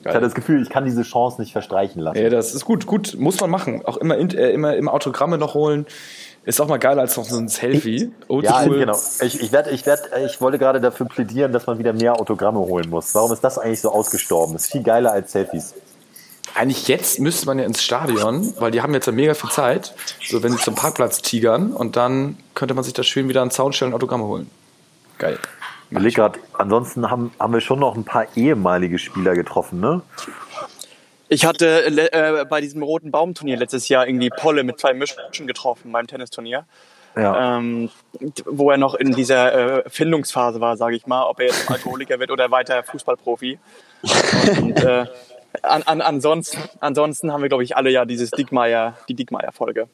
[0.00, 2.18] Ich hatte das Gefühl, ich kann diese Chance nicht verstreichen lassen.
[2.18, 3.82] Ja, das ist gut, gut, muss man machen.
[3.84, 5.84] Auch immer, äh, immer, immer Autogramme noch holen.
[6.46, 8.12] Ist auch mal geiler als noch so ein Selfie.
[8.28, 8.96] Ja, genau.
[9.20, 12.60] Ich, ich, werd, ich, werd, ich wollte gerade dafür plädieren, dass man wieder mehr Autogramme
[12.60, 13.12] holen muss.
[13.16, 14.54] Warum ist das eigentlich so ausgestorben?
[14.54, 15.74] Ist viel geiler als Selfies.
[16.54, 19.92] Eigentlich jetzt müsste man ja ins Stadion, weil die haben jetzt ja mega viel Zeit.
[20.24, 23.48] So, wenn sie zum Parkplatz tigern und dann könnte man sich da schön wieder an
[23.48, 24.48] den Zaun stellen und Autogramme holen.
[25.18, 25.38] Geil.
[25.90, 30.02] Ich grad, ansonsten haben, haben wir schon noch ein paar ehemalige Spieler getroffen, ne?
[31.28, 35.90] Ich hatte äh, bei diesem roten Baumturnier letztes Jahr irgendwie Polle mit zwei Mischen getroffen
[35.92, 36.66] beim Tennisturnier.
[37.16, 37.56] Ja.
[37.56, 37.88] Ähm,
[38.44, 42.20] wo er noch in dieser äh, Findungsphase war, sage ich mal, ob er jetzt Alkoholiker
[42.20, 43.58] wird oder weiter Fußballprofi.
[44.60, 45.06] Und, äh,
[45.62, 49.88] an, an, ansonsten, ansonsten haben wir, glaube ich, alle ja dieses Diekmeier, die Diekmeier-Folge.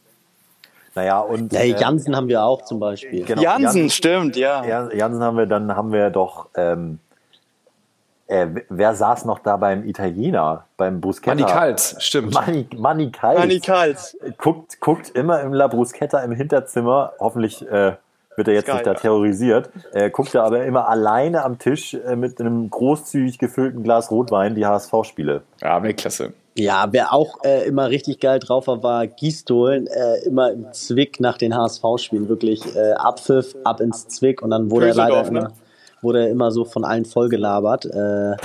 [0.97, 1.53] Naja, und.
[1.53, 3.25] Hey, Jansen äh, haben wir auch zum Beispiel.
[3.25, 4.91] Genau, Jansen, Jansen, stimmt, ja.
[4.93, 6.49] Jansen haben wir, dann haben wir doch.
[6.57, 6.99] Ähm,
[8.33, 11.35] äh, wer saß noch da beim Italiener, beim Bruschetta?
[11.35, 12.33] Manni Kals, stimmt.
[12.33, 13.39] Manni, Manni Kals.
[13.39, 14.17] Manni Kals.
[14.39, 17.13] Guckt, guckt immer im La Bruschetta im Hinterzimmer.
[17.21, 17.93] Hoffentlich äh,
[18.37, 19.69] wird er jetzt Geil, nicht da terrorisiert.
[19.93, 24.55] Äh, guckt er aber immer alleine am Tisch äh, mit einem großzügig gefüllten Glas Rotwein
[24.55, 25.43] die HSV-Spiele.
[25.61, 26.33] Ja, Weltklasse.
[26.55, 29.89] Ja, wer auch äh, immer richtig geil drauf war, war Giestohlen.
[29.89, 32.31] Äh, immer im Zwick nach den HSV-Spielen.
[32.31, 35.53] Wirklich äh, Abpfiff, ab ins Zwick und dann wurde er leider ne?
[36.03, 37.87] Wurde er immer so von allen vollgelabert.
[37.87, 38.37] Äh,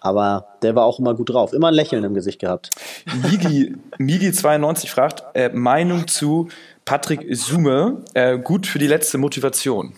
[0.00, 1.52] aber der war auch immer gut drauf.
[1.52, 2.70] Immer ein Lächeln im Gesicht gehabt.
[3.22, 6.48] Migi, Migi92 fragt, äh, Meinung zu
[6.84, 9.92] Patrick Sume, äh, gut für die letzte Motivation.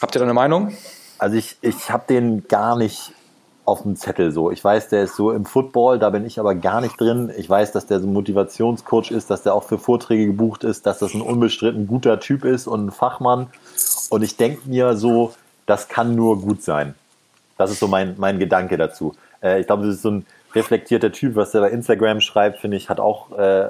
[0.00, 0.76] Habt ihr da eine Meinung?
[1.18, 3.12] Also ich, ich habe den gar nicht
[3.66, 4.50] auf dem Zettel so.
[4.50, 7.32] Ich weiß, der ist so im Football, da bin ich aber gar nicht drin.
[7.36, 10.86] Ich weiß, dass der so ein Motivationscoach ist, dass der auch für Vorträge gebucht ist,
[10.86, 13.48] dass das ein unbestritten guter Typ ist und ein Fachmann.
[14.08, 15.34] Und ich denke mir so,
[15.66, 16.94] das kann nur gut sein.
[17.58, 19.14] Das ist so mein, mein Gedanke dazu.
[19.42, 22.76] Äh, ich glaube, das ist so ein reflektierter Typ, was er bei Instagram schreibt, finde
[22.76, 23.68] ich, hat auch äh,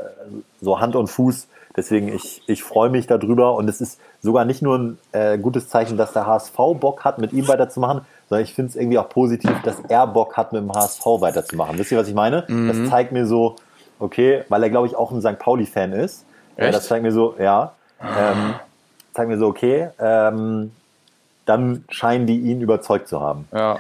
[0.60, 1.48] so Hand und Fuß.
[1.76, 5.68] Deswegen, ich, ich freue mich darüber und es ist sogar nicht nur ein äh, gutes
[5.68, 9.10] Zeichen, dass der HSV Bock hat, mit ihm weiterzumachen, sondern ich finde es irgendwie auch
[9.10, 11.78] positiv, dass er Bock hat, mit dem HSV weiterzumachen.
[11.78, 12.44] Wisst ihr, was ich meine?
[12.48, 12.68] Mhm.
[12.68, 13.56] Das zeigt mir so,
[13.98, 15.38] okay, weil er, glaube ich, auch ein St.
[15.38, 16.24] Pauli-Fan ist.
[16.56, 16.74] Echt?
[16.74, 18.54] Das zeigt mir so, ja, ähm,
[19.12, 20.72] zeigt mir so, okay, ähm,
[21.44, 23.48] dann scheinen die ihn überzeugt zu haben.
[23.52, 23.78] Ja.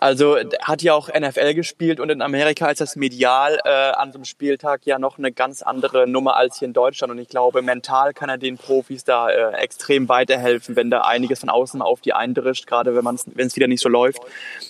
[0.00, 4.18] Also hat ja auch NFL gespielt und in Amerika ist das medial äh, an so
[4.18, 7.10] einem Spieltag ja noch eine ganz andere Nummer als hier in Deutschland.
[7.10, 11.40] Und ich glaube, mental kann er den Profis da äh, extrem weiterhelfen, wenn da einiges
[11.40, 14.20] von außen auf die eindrischt, gerade wenn es wieder nicht so läuft.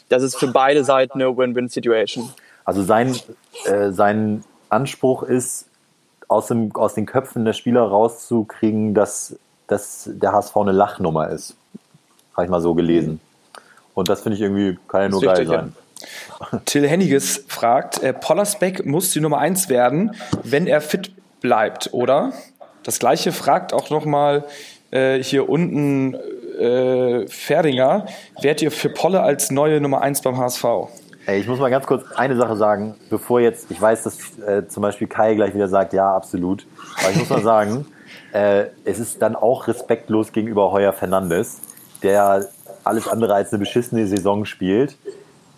[0.08, 2.32] Das ist für beide Seiten eine Win-Win-Situation.
[2.64, 3.14] Also sein,
[3.66, 5.66] äh, sein Anspruch ist,
[6.26, 9.36] aus, dem, aus den Köpfen der Spieler rauszukriegen, dass,
[9.66, 11.54] dass der HSV eine Lachnummer ist.
[12.34, 13.20] Habe ich mal so gelesen.
[13.98, 15.72] Und das finde ich irgendwie, kann ja nur geil sein.
[16.52, 16.60] Ja.
[16.66, 22.32] Till Henniges fragt, äh, Pollersbeck muss die Nummer 1 werden, wenn er fit bleibt, oder?
[22.84, 24.44] Das gleiche fragt auch nochmal
[24.92, 28.06] äh, hier unten äh, Ferdinger,
[28.40, 30.64] werdet ihr für Polle als neue Nummer 1 beim HSV?
[31.26, 34.68] Ey, ich muss mal ganz kurz eine Sache sagen, bevor jetzt, ich weiß, dass äh,
[34.68, 36.68] zum Beispiel Kai gleich wieder sagt, ja, absolut.
[37.00, 37.84] Aber ich muss mal sagen,
[38.32, 41.58] äh, es ist dann auch respektlos gegenüber Heuer Fernandes,
[42.04, 42.48] der
[42.88, 44.96] alles andere als eine beschissene Saison spielt,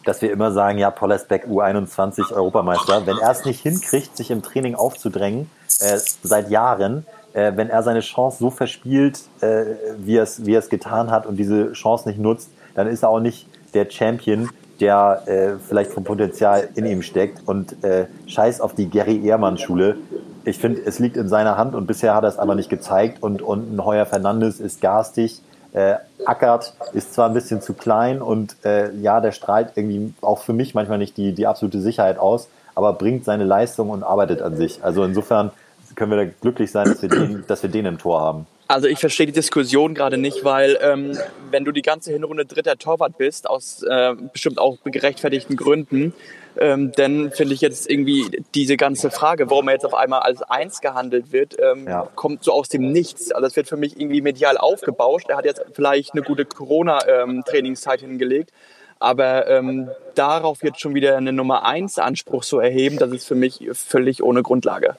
[0.04, 3.06] dass wir immer sagen, ja, Pollersbeck U21 Europameister.
[3.06, 7.82] Wenn er es nicht hinkriegt, sich im Training aufzudrängen, äh, seit Jahren, äh, wenn er
[7.82, 9.64] seine Chance so verspielt, äh,
[9.98, 13.20] wie, er es, wie getan hat und diese Chance nicht nutzt, dann ist er auch
[13.20, 14.48] nicht der Champion,
[14.80, 17.46] der äh, vielleicht vom Potenzial in ihm steckt.
[17.46, 19.96] Und äh, scheiß auf die Gary Ehrmann-Schule.
[20.44, 23.22] Ich finde, es liegt in seiner Hand und bisher hat er es aber nicht gezeigt.
[23.22, 28.20] Und, und ein Heuer Fernandes ist garstig äh, ackert, ist zwar ein bisschen zu klein
[28.22, 32.18] und äh, ja, der strahlt irgendwie auch für mich manchmal nicht die, die absolute Sicherheit
[32.18, 34.82] aus, aber bringt seine Leistung und arbeitet an sich.
[34.82, 35.50] Also insofern
[35.94, 38.46] können wir da glücklich sein, dass wir den, dass wir den im Tor haben.
[38.70, 41.18] Also ich verstehe die Diskussion gerade nicht, weil ähm,
[41.50, 46.14] wenn du die ganze Hinrunde dritter Torwart bist, aus äh, bestimmt auch gerechtfertigten Gründen,
[46.56, 50.42] ähm, dann finde ich jetzt irgendwie diese ganze Frage, warum er jetzt auf einmal als
[50.42, 52.08] Eins gehandelt wird, ähm, ja.
[52.14, 53.32] kommt so aus dem Nichts.
[53.32, 55.30] Also das wird für mich irgendwie medial aufgebauscht.
[55.30, 58.52] Er hat jetzt vielleicht eine gute Corona-Trainingszeit ähm, hingelegt.
[59.00, 63.34] Aber ähm, darauf jetzt schon wieder eine Nummer 1 Anspruch zu erheben, das ist für
[63.34, 64.96] mich völlig ohne Grundlage.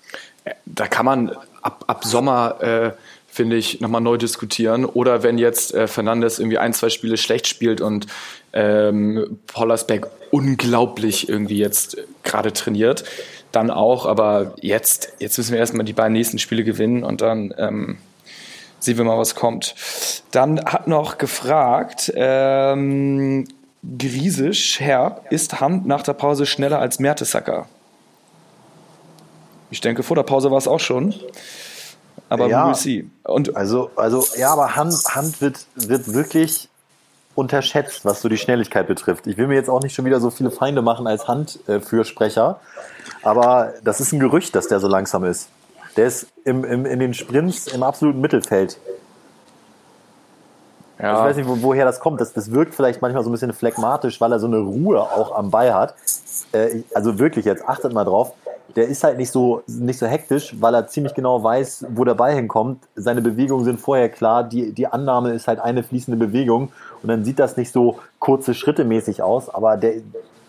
[0.65, 2.91] Da kann man ab, ab Sommer äh,
[3.31, 4.85] finde ich, nochmal neu diskutieren.
[4.85, 8.07] Oder wenn jetzt äh, Fernandes irgendwie ein, zwei Spiele schlecht spielt und
[8.53, 13.05] ähm, Pollersbeck unglaublich irgendwie jetzt gerade trainiert,
[13.51, 14.05] dann auch.
[14.05, 17.97] Aber jetzt, jetzt müssen wir erstmal die beiden nächsten Spiele gewinnen und dann ähm,
[18.79, 19.75] sehen wir mal, was kommt.
[20.31, 23.47] Dann hat noch gefragt, ähm,
[23.97, 27.67] Griesisch, Herr, ist Hand nach der Pause schneller als Mertesacker?
[29.71, 31.15] Ich denke, vor der Pause war es auch schon.
[32.31, 32.63] Aber Ja.
[32.63, 33.05] we will see.
[33.23, 36.69] Und Also, also ja, aber Hand, Hand wird, wird wirklich
[37.35, 39.27] unterschätzt, was so die Schnelligkeit betrifft.
[39.27, 42.61] Ich will mir jetzt auch nicht schon wieder so viele Feinde machen als Handfürsprecher,
[43.21, 45.49] aber das ist ein Gerücht, dass der so langsam ist.
[45.97, 48.77] Der ist im, im, in den Sprints im absoluten Mittelfeld.
[50.97, 52.21] Ich ja, weiß nicht, wo, woher das kommt.
[52.21, 55.35] Das, das wirkt vielleicht manchmal so ein bisschen phlegmatisch, weil er so eine Ruhe auch
[55.35, 55.95] am Ball hat.
[56.51, 58.33] Äh, also wirklich, jetzt achtet mal drauf.
[58.75, 62.13] Der ist halt nicht so, nicht so hektisch, weil er ziemlich genau weiß, wo der
[62.13, 62.83] Ball hinkommt.
[62.95, 64.45] Seine Bewegungen sind vorher klar.
[64.45, 66.71] Die, die Annahme ist halt eine fließende Bewegung.
[67.03, 69.49] Und dann sieht das nicht so kurze Schritte mäßig aus.
[69.49, 69.95] Aber der,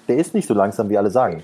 [0.07, 1.43] der ist nicht so langsam, wie alle sagen.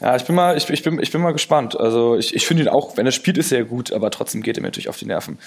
[0.00, 1.78] ja, ich bin mal, ich, ich bin, ich bin mal gespannt.
[1.78, 4.58] Also ich, ich finde ihn auch, wenn er spielt, ist er gut, aber trotzdem geht
[4.58, 5.38] er mir natürlich auf die Nerven.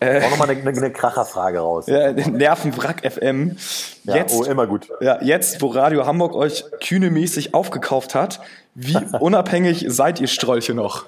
[0.00, 1.86] Auch nochmal eine, eine, eine Kracherfrage raus.
[1.86, 3.56] Ja, Nervenwrack FM.
[4.04, 4.88] Ja, Jetzt, oh, immer gut.
[5.00, 8.40] ja, jetzt, wo Radio Hamburg euch kühnemäßig aufgekauft hat,
[8.74, 11.06] wie unabhängig seid ihr Strolche noch?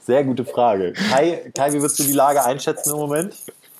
[0.00, 0.92] Sehr gute Frage.
[0.92, 3.34] Kai, Kai, wie würdest du die Lage einschätzen im Moment?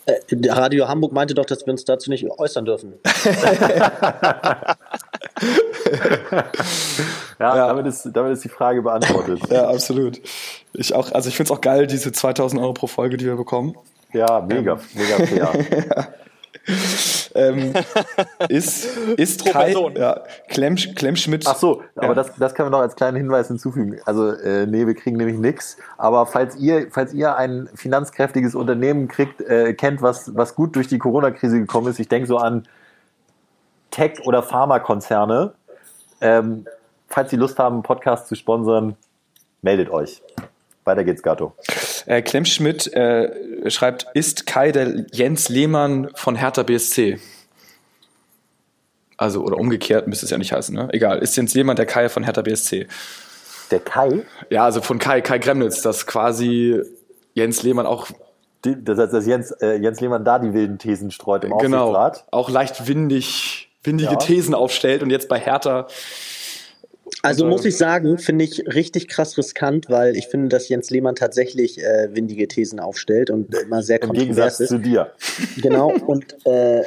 [0.07, 0.21] Äh,
[0.51, 2.95] Radio Hamburg meinte doch, dass wir uns dazu nicht äußern dürfen.
[7.39, 7.67] Ja, Ja.
[7.69, 9.41] Damit, ist, damit ist die Frage beantwortet.
[9.51, 10.21] Ja, absolut.
[10.73, 13.37] Ich auch, also ich finde es auch geil, diese 2000 Euro pro Folge, die wir
[13.37, 13.77] bekommen.
[14.13, 16.09] Ja, mega, mega fair.
[17.35, 17.75] Ähm,
[18.49, 19.97] ist ist Pro Kai, Person.
[19.97, 21.45] ja, Klemm, Klemmschmidt.
[21.47, 22.15] Ach so, aber Ja.
[22.15, 24.01] das, das können wir noch als kleinen Hinweis hinzufügen.
[24.07, 25.77] Also, äh, nee, wir kriegen nämlich nichts.
[25.99, 30.87] Aber falls ihr, falls ihr ein finanzkräftiges Unternehmen kriegt, äh, kennt, was, was gut durch
[30.89, 32.67] die Corona-Krise gekommen ist, ich denke so an
[33.91, 35.53] Tech- oder Pharmakonzerne,
[36.21, 36.67] ähm,
[37.15, 38.97] falls Sie Lust haben, einen Podcast zu sponsern,
[39.63, 40.21] meldet euch.
[40.85, 41.55] Weiter geht's, Gato.
[42.07, 47.19] Äh, Klemmschmidt äh, schreibt, ist Kai der Jens Lehmann von Hertha BSC?
[49.17, 50.89] Also, oder umgekehrt müsste es ja nicht heißen, ne?
[50.93, 51.21] Egal.
[51.21, 52.89] Ist Jens Lehmann der Kai von Hertha BSC?
[53.71, 56.83] Der Kai, Ja, also von Kai, Kai Gremnitz, dass quasi
[57.33, 58.09] Jens Lehmann auch,
[58.65, 62.51] die, dass, dass Jens, äh, Jens Lehmann da die wilden Thesen streut im genau, auch
[62.51, 64.17] leicht windig, windige Ja.
[64.17, 65.87] Thesen aufstellt und jetzt bei Hertha,
[67.23, 70.69] Also Und, muss äh, ich sagen, finde ich richtig krass riskant, weil ich finde, dass
[70.69, 74.69] Jens Lehmann tatsächlich äh, windige Thesen aufstellt und immer sehr Im Gegensatz ist.
[74.69, 75.13] zu dir.
[75.63, 76.83] Genau, und äh,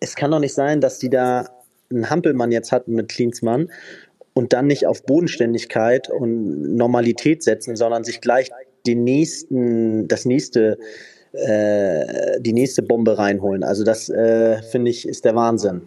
[0.00, 1.48] es kann doch nicht sein, dass die da
[1.90, 3.70] einen Hampelmann jetzt hatten mit Klinsmann
[4.34, 8.50] und dann nicht auf Bodenständigkeit und Normalität setzen, sondern sich gleich
[8.86, 10.78] den nächsten, das nächste,
[11.32, 13.62] äh, die nächste Bombe reinholen.
[13.62, 15.82] Also das äh, finde ich ist der Wahnsinn.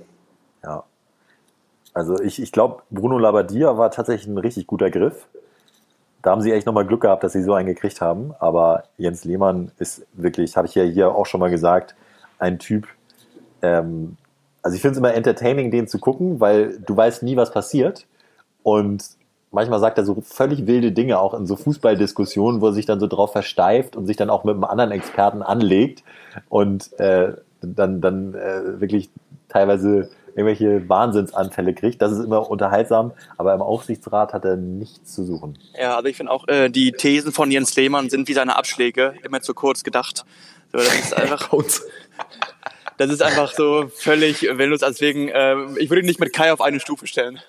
[0.64, 0.86] Ja.
[1.96, 5.28] Also ich, ich glaube, Bruno Labbadia war tatsächlich ein richtig guter Griff.
[6.22, 8.36] Da haben sie echt nochmal Glück gehabt, dass sie so einen gekriegt haben.
[8.40, 11.96] Aber Jens Lehmann ist wirklich, habe ich ja hier auch schon mal gesagt,
[12.38, 12.88] ein Typ.
[13.62, 14.18] Ähm,
[14.62, 18.06] also ich finde es immer entertaining, den zu gucken, weil du weißt nie, was passiert.
[18.62, 19.06] Und
[19.52, 23.00] manchmal sagt er so völlig wilde Dinge, auch in so Fußballdiskussionen, wo er sich dann
[23.00, 26.04] so drauf versteift und sich dann auch mit einem anderen Experten anlegt
[26.50, 29.10] und äh, dann, dann äh, wirklich
[29.48, 32.02] teilweise irgendwelche Wahnsinnsanfälle kriegt.
[32.02, 35.58] Das ist immer unterhaltsam, aber im Aufsichtsrat hat er nichts zu suchen.
[35.80, 39.15] Ja, also ich finde auch, äh, die Thesen von Jens Lehmann sind wie seine Abschläge,
[39.24, 40.26] immer zu kurz gedacht.
[40.74, 41.50] So, das ist einfach,
[42.98, 44.82] das ist einfach so völlig willlos.
[44.82, 47.39] Deswegen, äh, ich würde ihn nicht mit Kai auf eine Stufe stellen.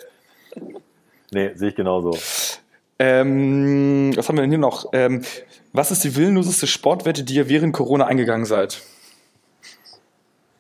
[1.33, 2.16] Nee, sehe ich genauso.
[2.99, 4.87] Ähm, was haben wir denn hier noch?
[4.92, 5.22] Ähm,
[5.72, 8.81] was ist die willenloseste Sportwette, die ihr während Corona eingegangen seid?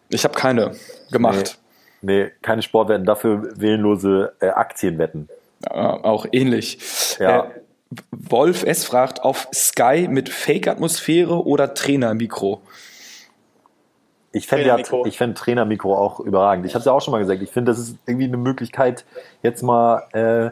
[0.08, 0.76] Ich habe keine
[1.10, 1.58] gemacht.
[2.02, 5.28] Nee, keine Sportwetten, dafür willenlose äh, Aktienwetten.
[5.64, 6.78] Ja, auch ähnlich.
[7.18, 7.44] Ja.
[7.44, 7.50] Äh,
[8.10, 8.84] Wolf S.
[8.84, 12.60] fragt, auf Sky mit Fake-Atmosphäre oder Trainermikro?
[14.32, 15.06] Ich fände ja, Trainermikro.
[15.06, 16.66] ich fände Trainermikro auch überragend.
[16.66, 17.42] Ich habe es ja auch schon mal gesagt.
[17.42, 19.04] Ich finde, das ist irgendwie eine Möglichkeit,
[19.42, 20.50] jetzt mal äh,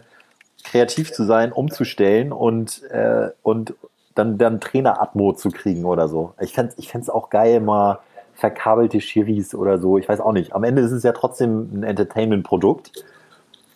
[0.65, 3.75] kreativ zu sein, umzustellen und, äh, und
[4.15, 6.35] dann, dann Trainer-Atmo zu kriegen oder so.
[6.41, 7.99] Ich fände ich fänd's auch geil, mal
[8.35, 9.99] verkabelte Schiris oder so.
[9.99, 10.55] Ich weiß auch nicht.
[10.55, 13.05] Am Ende ist es ja trotzdem ein Entertainment-Produkt.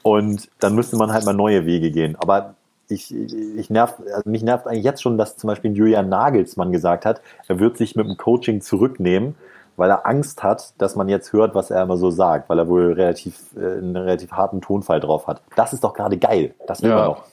[0.03, 2.17] Und dann müsste man halt mal neue Wege gehen.
[2.19, 2.55] Aber
[2.89, 7.05] ich, ich nerv, also mich nervt eigentlich jetzt schon, dass zum Beispiel Julian Nagelsmann gesagt
[7.05, 9.35] hat, er wird sich mit dem Coaching zurücknehmen,
[9.77, 12.69] weil er Angst hat, dass man jetzt hört, was er immer so sagt, weil er
[12.69, 15.43] wohl relativ, äh, einen relativ harten Tonfall drauf hat.
[15.57, 16.55] Das ist doch gerade geil.
[16.67, 16.97] Das will Ja.
[16.97, 17.25] man doch.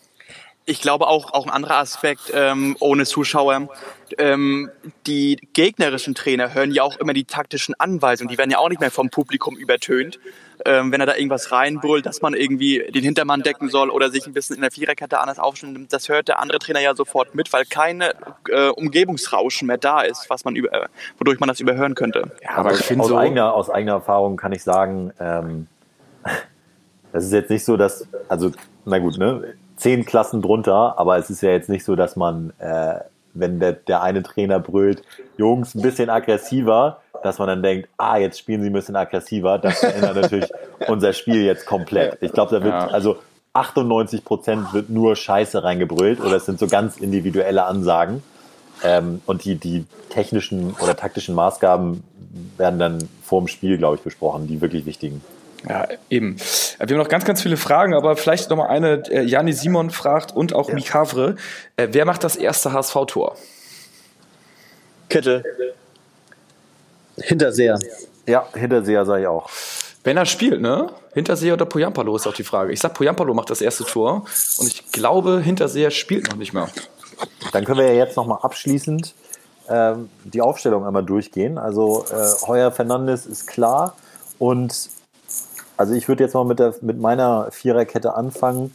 [0.66, 3.70] Ich glaube auch, auch ein anderer Aspekt ähm, ohne Zuschauer.
[4.18, 4.72] Ähm,
[5.06, 8.30] die gegnerischen Trainer hören ja auch immer die taktischen Anweisungen.
[8.30, 10.20] Die werden ja auch nicht mehr vom Publikum übertönt.
[10.66, 14.26] Ähm, wenn er da irgendwas reinbrüllt, dass man irgendwie den Hintermann decken soll oder sich
[14.26, 17.52] ein bisschen in der Viererkette anders aufstellen, das hört der andere Trainer ja sofort mit,
[17.52, 18.14] weil keine
[18.50, 20.88] äh, Umgebungsrauschen mehr da ist, was man über,
[21.20, 22.32] wodurch man das überhören könnte.
[22.42, 25.68] Ja, aber ich finde aus, so eigener, aus eigener Erfahrung kann ich sagen, ähm,
[27.12, 28.52] das ist jetzt nicht so, dass, also,
[28.86, 29.56] na gut, ne?
[29.78, 33.00] Zehn Klassen drunter, aber es ist ja jetzt nicht so, dass man, äh,
[33.34, 35.04] wenn der, der eine Trainer brüllt,
[35.38, 39.58] Jungs, ein bisschen aggressiver, dass man dann denkt, ah, jetzt spielen sie ein bisschen aggressiver.
[39.58, 40.50] Das verändert natürlich
[40.88, 42.18] unser Spiel jetzt komplett.
[42.22, 42.88] Ich glaube, da wird, ja.
[42.88, 43.18] also
[43.54, 48.22] 98 Prozent wird nur Scheiße reingebrüllt oder es sind so ganz individuelle Ansagen.
[48.84, 52.04] Ähm, und die, die technischen oder taktischen Maßgaben
[52.58, 55.22] werden dann vor dem Spiel, glaube ich, besprochen, die wirklich wichtigen.
[55.68, 56.38] Ja, eben.
[56.38, 59.04] Wir haben noch ganz, ganz viele Fragen, aber vielleicht noch mal eine.
[59.10, 60.76] Äh, Jani Simon fragt und auch ja.
[60.76, 61.36] Mikavre.
[61.76, 63.36] Äh, wer macht das erste HSV-Tor?
[65.10, 65.44] Kittel.
[67.18, 67.80] Hinterseher.
[68.28, 69.50] Ja, Hinterseher sage ich auch.
[70.04, 70.92] Wenn er spielt, ne?
[71.14, 72.72] Hinterseher oder Poyampalo ist auch die Frage.
[72.72, 74.26] Ich sag, Poyampalo macht das erste Tor
[74.58, 76.70] und ich glaube, Hinterseher spielt noch nicht mehr.
[77.54, 79.16] Dann können wir ja jetzt noch mal abschließend
[79.70, 81.58] ähm, die Aufstellung einmal durchgehen.
[81.58, 83.96] Also äh, Heuer Fernandes ist klar
[84.38, 84.90] und
[85.78, 88.74] also ich würde jetzt mal mit, der, mit meiner Viererkette anfangen.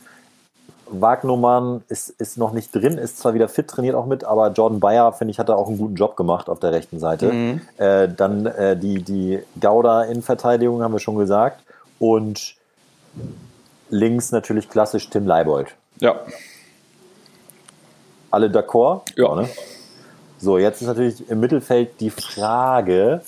[0.92, 4.80] Wagnumann ist, ist noch nicht drin, ist zwar wieder fit, trainiert auch mit, aber Jordan
[4.80, 7.32] Bayer, finde ich, hat da auch einen guten Job gemacht auf der rechten Seite.
[7.32, 7.60] Mhm.
[7.76, 11.62] Äh, dann äh, die, die Gauda in Verteidigung, haben wir schon gesagt.
[12.00, 12.56] Und
[13.88, 15.68] links natürlich klassisch Tim Leibold.
[16.00, 16.16] Ja.
[18.30, 19.02] Alle d'accord?
[19.16, 19.28] Ja.
[19.28, 19.48] ja ne?
[20.38, 23.20] So, jetzt ist natürlich im Mittelfeld die Frage,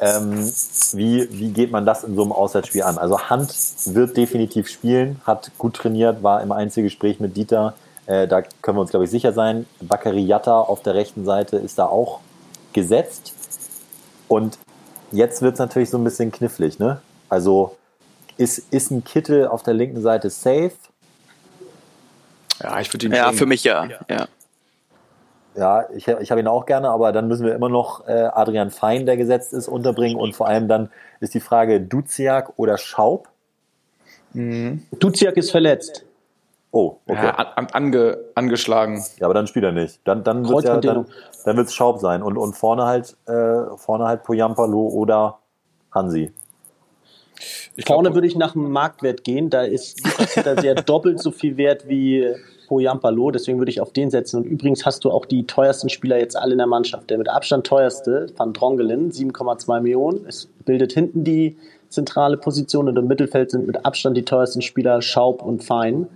[0.00, 0.52] ähm,
[0.92, 2.98] wie, wie geht man das in so einem Auswärtsspiel an?
[2.98, 3.54] Also Hand
[3.86, 7.74] wird definitiv spielen, hat gut trainiert, war im Einzelgespräch mit Dieter.
[8.06, 9.66] Äh, da können wir uns, glaube ich, sicher sein.
[9.80, 12.20] Bakary Yatta auf der rechten Seite ist da auch
[12.72, 13.34] gesetzt.
[14.28, 14.58] Und
[15.12, 16.78] jetzt wird es natürlich so ein bisschen knifflig.
[16.78, 17.00] Ne?
[17.28, 17.76] Also
[18.36, 20.72] ist, ist ein Kittel auf der linken Seite safe?
[22.62, 23.12] Ja, ich würde ihn.
[23.12, 23.86] Ja, für mich ja.
[23.86, 23.98] ja.
[24.08, 24.28] Ja,
[25.94, 29.06] ich, ich habe ihn auch gerne, aber dann müssen wir immer noch äh, Adrian Fein,
[29.06, 30.18] der gesetzt ist, unterbringen.
[30.18, 30.90] Und vor allem dann
[31.20, 33.28] ist die Frage Duziak oder Schaub.
[34.34, 34.82] Mhm.
[34.98, 36.04] Duziak ist verletzt.
[36.72, 37.24] Oh, okay.
[37.24, 39.02] Ja, an, ange, angeschlagen.
[39.18, 40.00] Ja, aber dann spielt er nicht.
[40.04, 41.06] Dann, dann wird es ja, dann,
[41.44, 42.22] dann wird's Schaub sein.
[42.22, 45.38] Und, und vorne halt, äh, vorne halt Poyampalo oder
[45.90, 46.32] Hansi.
[47.76, 49.48] Ich vorne würde ich nach dem Marktwert gehen.
[49.48, 50.02] Da ist
[50.44, 52.34] da sehr doppelt so viel wert wie
[52.66, 54.38] Poyampalo, deswegen würde ich auf den setzen.
[54.38, 57.10] Und übrigens hast du auch die teuersten Spieler jetzt alle in der Mannschaft.
[57.10, 60.26] Der mit Abstand teuerste, Van Drongelen, 7,2 Millionen.
[60.26, 61.56] Es bildet hinten die
[61.88, 66.08] zentrale Position und im Mittelfeld sind mit Abstand die teuersten Spieler Schaub und Fein,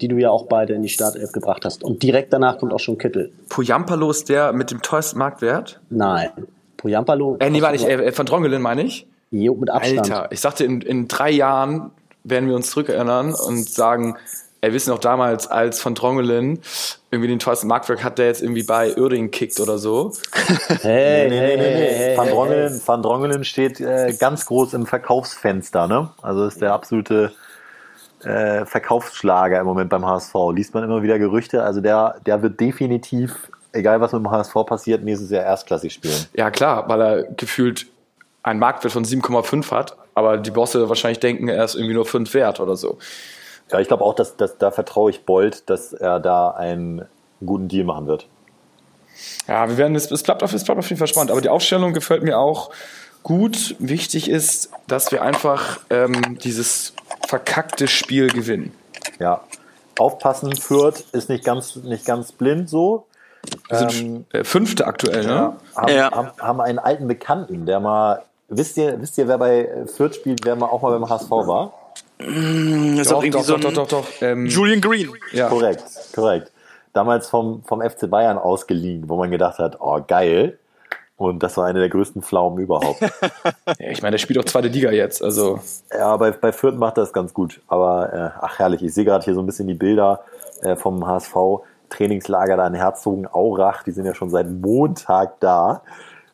[0.00, 1.84] die du ja auch beide in die Startelf gebracht hast.
[1.84, 3.32] Und direkt danach kommt auch schon Kittel.
[3.48, 5.80] Poyampalo ist der mit dem teuersten Marktwert?
[5.90, 6.30] Nein.
[6.76, 7.36] Poyampalo.
[7.38, 9.06] Äh, nee, meine ich, äh, Van Drongelen meine ich.
[9.30, 10.10] Jo, mit Abstand.
[10.10, 11.90] Alter, ich sagte, in, in drei Jahren
[12.24, 14.16] werden wir uns zurückerinnern und sagen,
[14.64, 16.60] Ey, wissen noch damals, als von Drongelen
[17.10, 20.12] irgendwie den teuersten Marktwerk hat, der jetzt irgendwie bei Uerdingen kickt oder so.
[20.82, 22.16] Hey, nee, nee, nee, nee.
[22.16, 26.10] Van, Drongelen, Van Drongelen steht äh, ganz groß im Verkaufsfenster, ne?
[26.22, 27.32] Also ist der absolute
[28.22, 30.32] äh, Verkaufsschlager im Moment beim HSV.
[30.54, 31.64] Liest man immer wieder Gerüchte.
[31.64, 36.26] Also der, der wird definitiv, egal was mit dem HSV passiert, nächstes Jahr erstklassig spielen.
[36.34, 37.86] Ja, klar, weil er gefühlt
[38.44, 42.32] einen Marktwert von 7,5 hat, aber die Bosse wahrscheinlich denken, er ist irgendwie nur 5
[42.34, 42.98] wert oder so.
[43.70, 47.06] Ja, ich glaube auch, dass, dass da vertraue ich Bolt, dass er da einen
[47.44, 48.26] guten Deal machen wird.
[49.46, 51.30] Ja, wir werden es, es bleibt auf, es bleibt auf jeden Fall spannend.
[51.30, 52.70] Aber die Aufstellung gefällt mir auch
[53.22, 53.76] gut.
[53.78, 56.94] Wichtig ist, dass wir einfach ähm, dieses
[57.26, 58.74] verkackte Spiel gewinnen.
[59.18, 59.42] Ja,
[59.98, 60.54] aufpassen.
[60.56, 63.06] Fürth ist nicht ganz, nicht ganz blind so.
[63.68, 65.56] Wir sind ähm, äh, Fünfte aktuell, ne?
[65.74, 66.10] Haben, ja.
[66.12, 70.44] haben, haben einen alten Bekannten, der mal, wisst ihr, wisst ihr, wer bei Fürth spielt,
[70.44, 71.72] wer mal auch mal beim HSV war?
[72.26, 75.10] Mm, ist doch, doch, so doch, doch, doch, ähm, Julian Green.
[75.32, 75.48] Ja.
[75.48, 76.52] Korrekt, korrekt.
[76.92, 80.58] Damals vom, vom FC Bayern ausgeliehen, wo man gedacht hat, oh geil.
[81.16, 83.00] Und das war eine der größten Pflaumen überhaupt.
[83.78, 85.22] ja, ich meine, der spielt doch zweite Liga jetzt.
[85.22, 85.60] Also.
[85.90, 87.60] Ja, bei, bei Fürth macht das ganz gut.
[87.68, 90.24] Aber äh, ach herrlich, ich sehe gerade hier so ein bisschen die Bilder
[90.62, 91.34] äh, vom HSV.
[91.90, 95.82] Trainingslager da in Herzogenaurach, die sind ja schon seit Montag da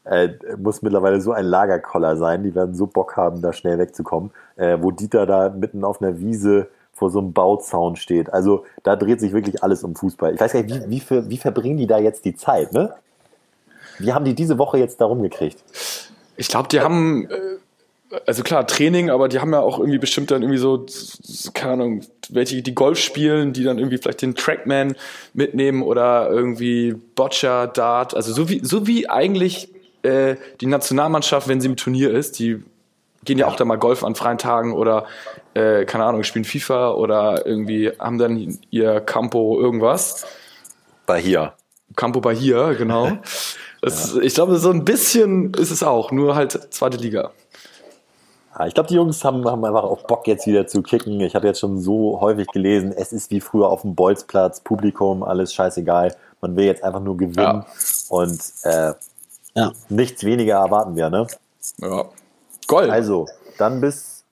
[0.09, 2.43] äh, muss mittlerweile so ein Lagerkoller sein.
[2.43, 4.31] Die werden so Bock haben, da schnell wegzukommen.
[4.57, 8.33] Äh, wo Dieter da mitten auf einer Wiese vor so einem Bauzaun steht.
[8.33, 10.35] Also da dreht sich wirklich alles um Fußball.
[10.35, 12.95] Ich weiß gar nicht, wie, wie, für, wie verbringen die da jetzt die Zeit, ne?
[13.99, 15.63] Wie haben die diese Woche jetzt da rumgekriegt?
[16.37, 17.59] Ich glaube, die haben äh,
[18.27, 20.87] also klar, Training, aber die haben ja auch irgendwie bestimmt dann irgendwie so,
[21.53, 24.97] keine Ahnung, welche, die Golf spielen, die dann irgendwie vielleicht den Trackman
[25.35, 29.71] mitnehmen oder irgendwie Boccia, Dart, also so wie, so wie eigentlich
[30.03, 32.63] äh, die Nationalmannschaft, wenn sie im Turnier ist, die
[33.25, 35.07] gehen ja, auch da mal Golf an freien Tagen oder,
[35.55, 40.27] äh, keine Ahnung, spielen FIFA oder irgendwie haben dann ihr Campo irgendwas.
[41.07, 41.55] Bahia.
[41.97, 43.19] Campo Bahia, genau.
[43.81, 44.23] Das, ja.
[44.23, 47.31] Ich glaube, so ein bisschen ist es auch, nur halt zweite Liga.
[48.59, 51.21] Ja, ich glaube, die Jungs haben, haben einfach auch Bock jetzt wieder zu kicken.
[51.21, 55.23] Ich habe jetzt schon so häufig gelesen, es ist wie früher auf dem Bolzplatz, Publikum,
[55.23, 56.17] alles scheißegal.
[56.41, 57.67] Man will jetzt einfach nur gewinnen ja.
[58.09, 58.95] und äh,
[59.59, 59.73] ja.
[59.89, 61.27] nichts weniger erwarten wir, ne?
[61.79, 62.05] Ja.
[62.67, 62.91] Gold.
[62.91, 63.27] Also,
[63.59, 64.25] dann bis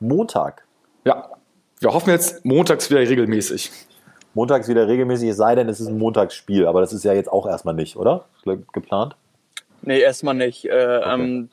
[0.00, 0.64] Montag.
[1.04, 1.30] Ja.
[1.80, 3.70] Wir hoffen jetzt montags wieder regelmäßig.
[4.34, 7.30] Montags wieder regelmäßig, es sei denn, es ist ein Montagsspiel, aber das ist ja jetzt
[7.30, 8.24] auch erstmal nicht, oder?
[8.72, 9.16] Geplant?
[9.82, 10.64] Nee, erstmal nicht.
[10.64, 11.14] Äh, okay.
[11.14, 11.50] ähm,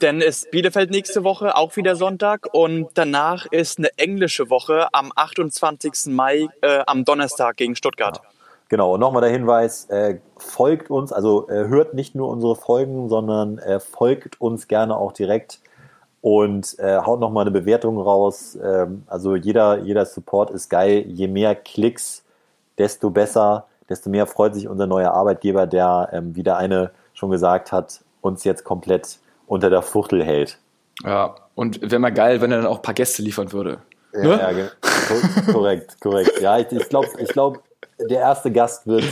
[0.00, 5.12] denn ist Bielefeld nächste Woche auch wieder Sonntag und danach ist eine englische Woche am
[5.14, 6.12] 28.
[6.12, 8.20] Mai äh, am Donnerstag gegen Stuttgart.
[8.22, 8.33] Ja.
[8.68, 13.08] Genau, und nochmal der Hinweis, äh, folgt uns, also äh, hört nicht nur unsere Folgen,
[13.08, 15.60] sondern äh, folgt uns gerne auch direkt
[16.22, 18.58] und äh, haut nochmal eine Bewertung raus.
[18.62, 21.04] Ähm, also jeder, jeder Support ist geil.
[21.06, 22.24] Je mehr Klicks,
[22.78, 27.30] desto besser, desto mehr freut sich unser neuer Arbeitgeber, der, ähm, wie der eine schon
[27.30, 30.58] gesagt hat, uns jetzt komplett unter der Fuchtel hält.
[31.04, 33.82] Ja, und wäre mal geil, wenn er dann auch ein paar Gäste liefern würde.
[34.14, 34.70] Ja, ne?
[34.80, 36.40] ja korrekt, korrekt.
[36.40, 37.62] Ja, ich, ich glaube, ich glaub,
[37.98, 39.04] der erste Gast wird,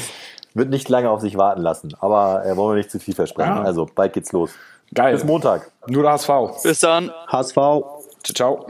[0.55, 1.95] wird nicht lange auf sich warten lassen.
[2.01, 3.57] Aber äh, wollen wir nicht zu viel versprechen.
[3.57, 3.63] Ja.
[3.63, 4.51] Also, bald geht's los.
[4.95, 5.15] Geil.
[5.15, 5.71] Bis Montag.
[5.87, 6.63] Nur der HSV.
[6.63, 7.11] Bis dann.
[7.29, 7.55] HSV.
[7.55, 8.67] Ciao, ciao.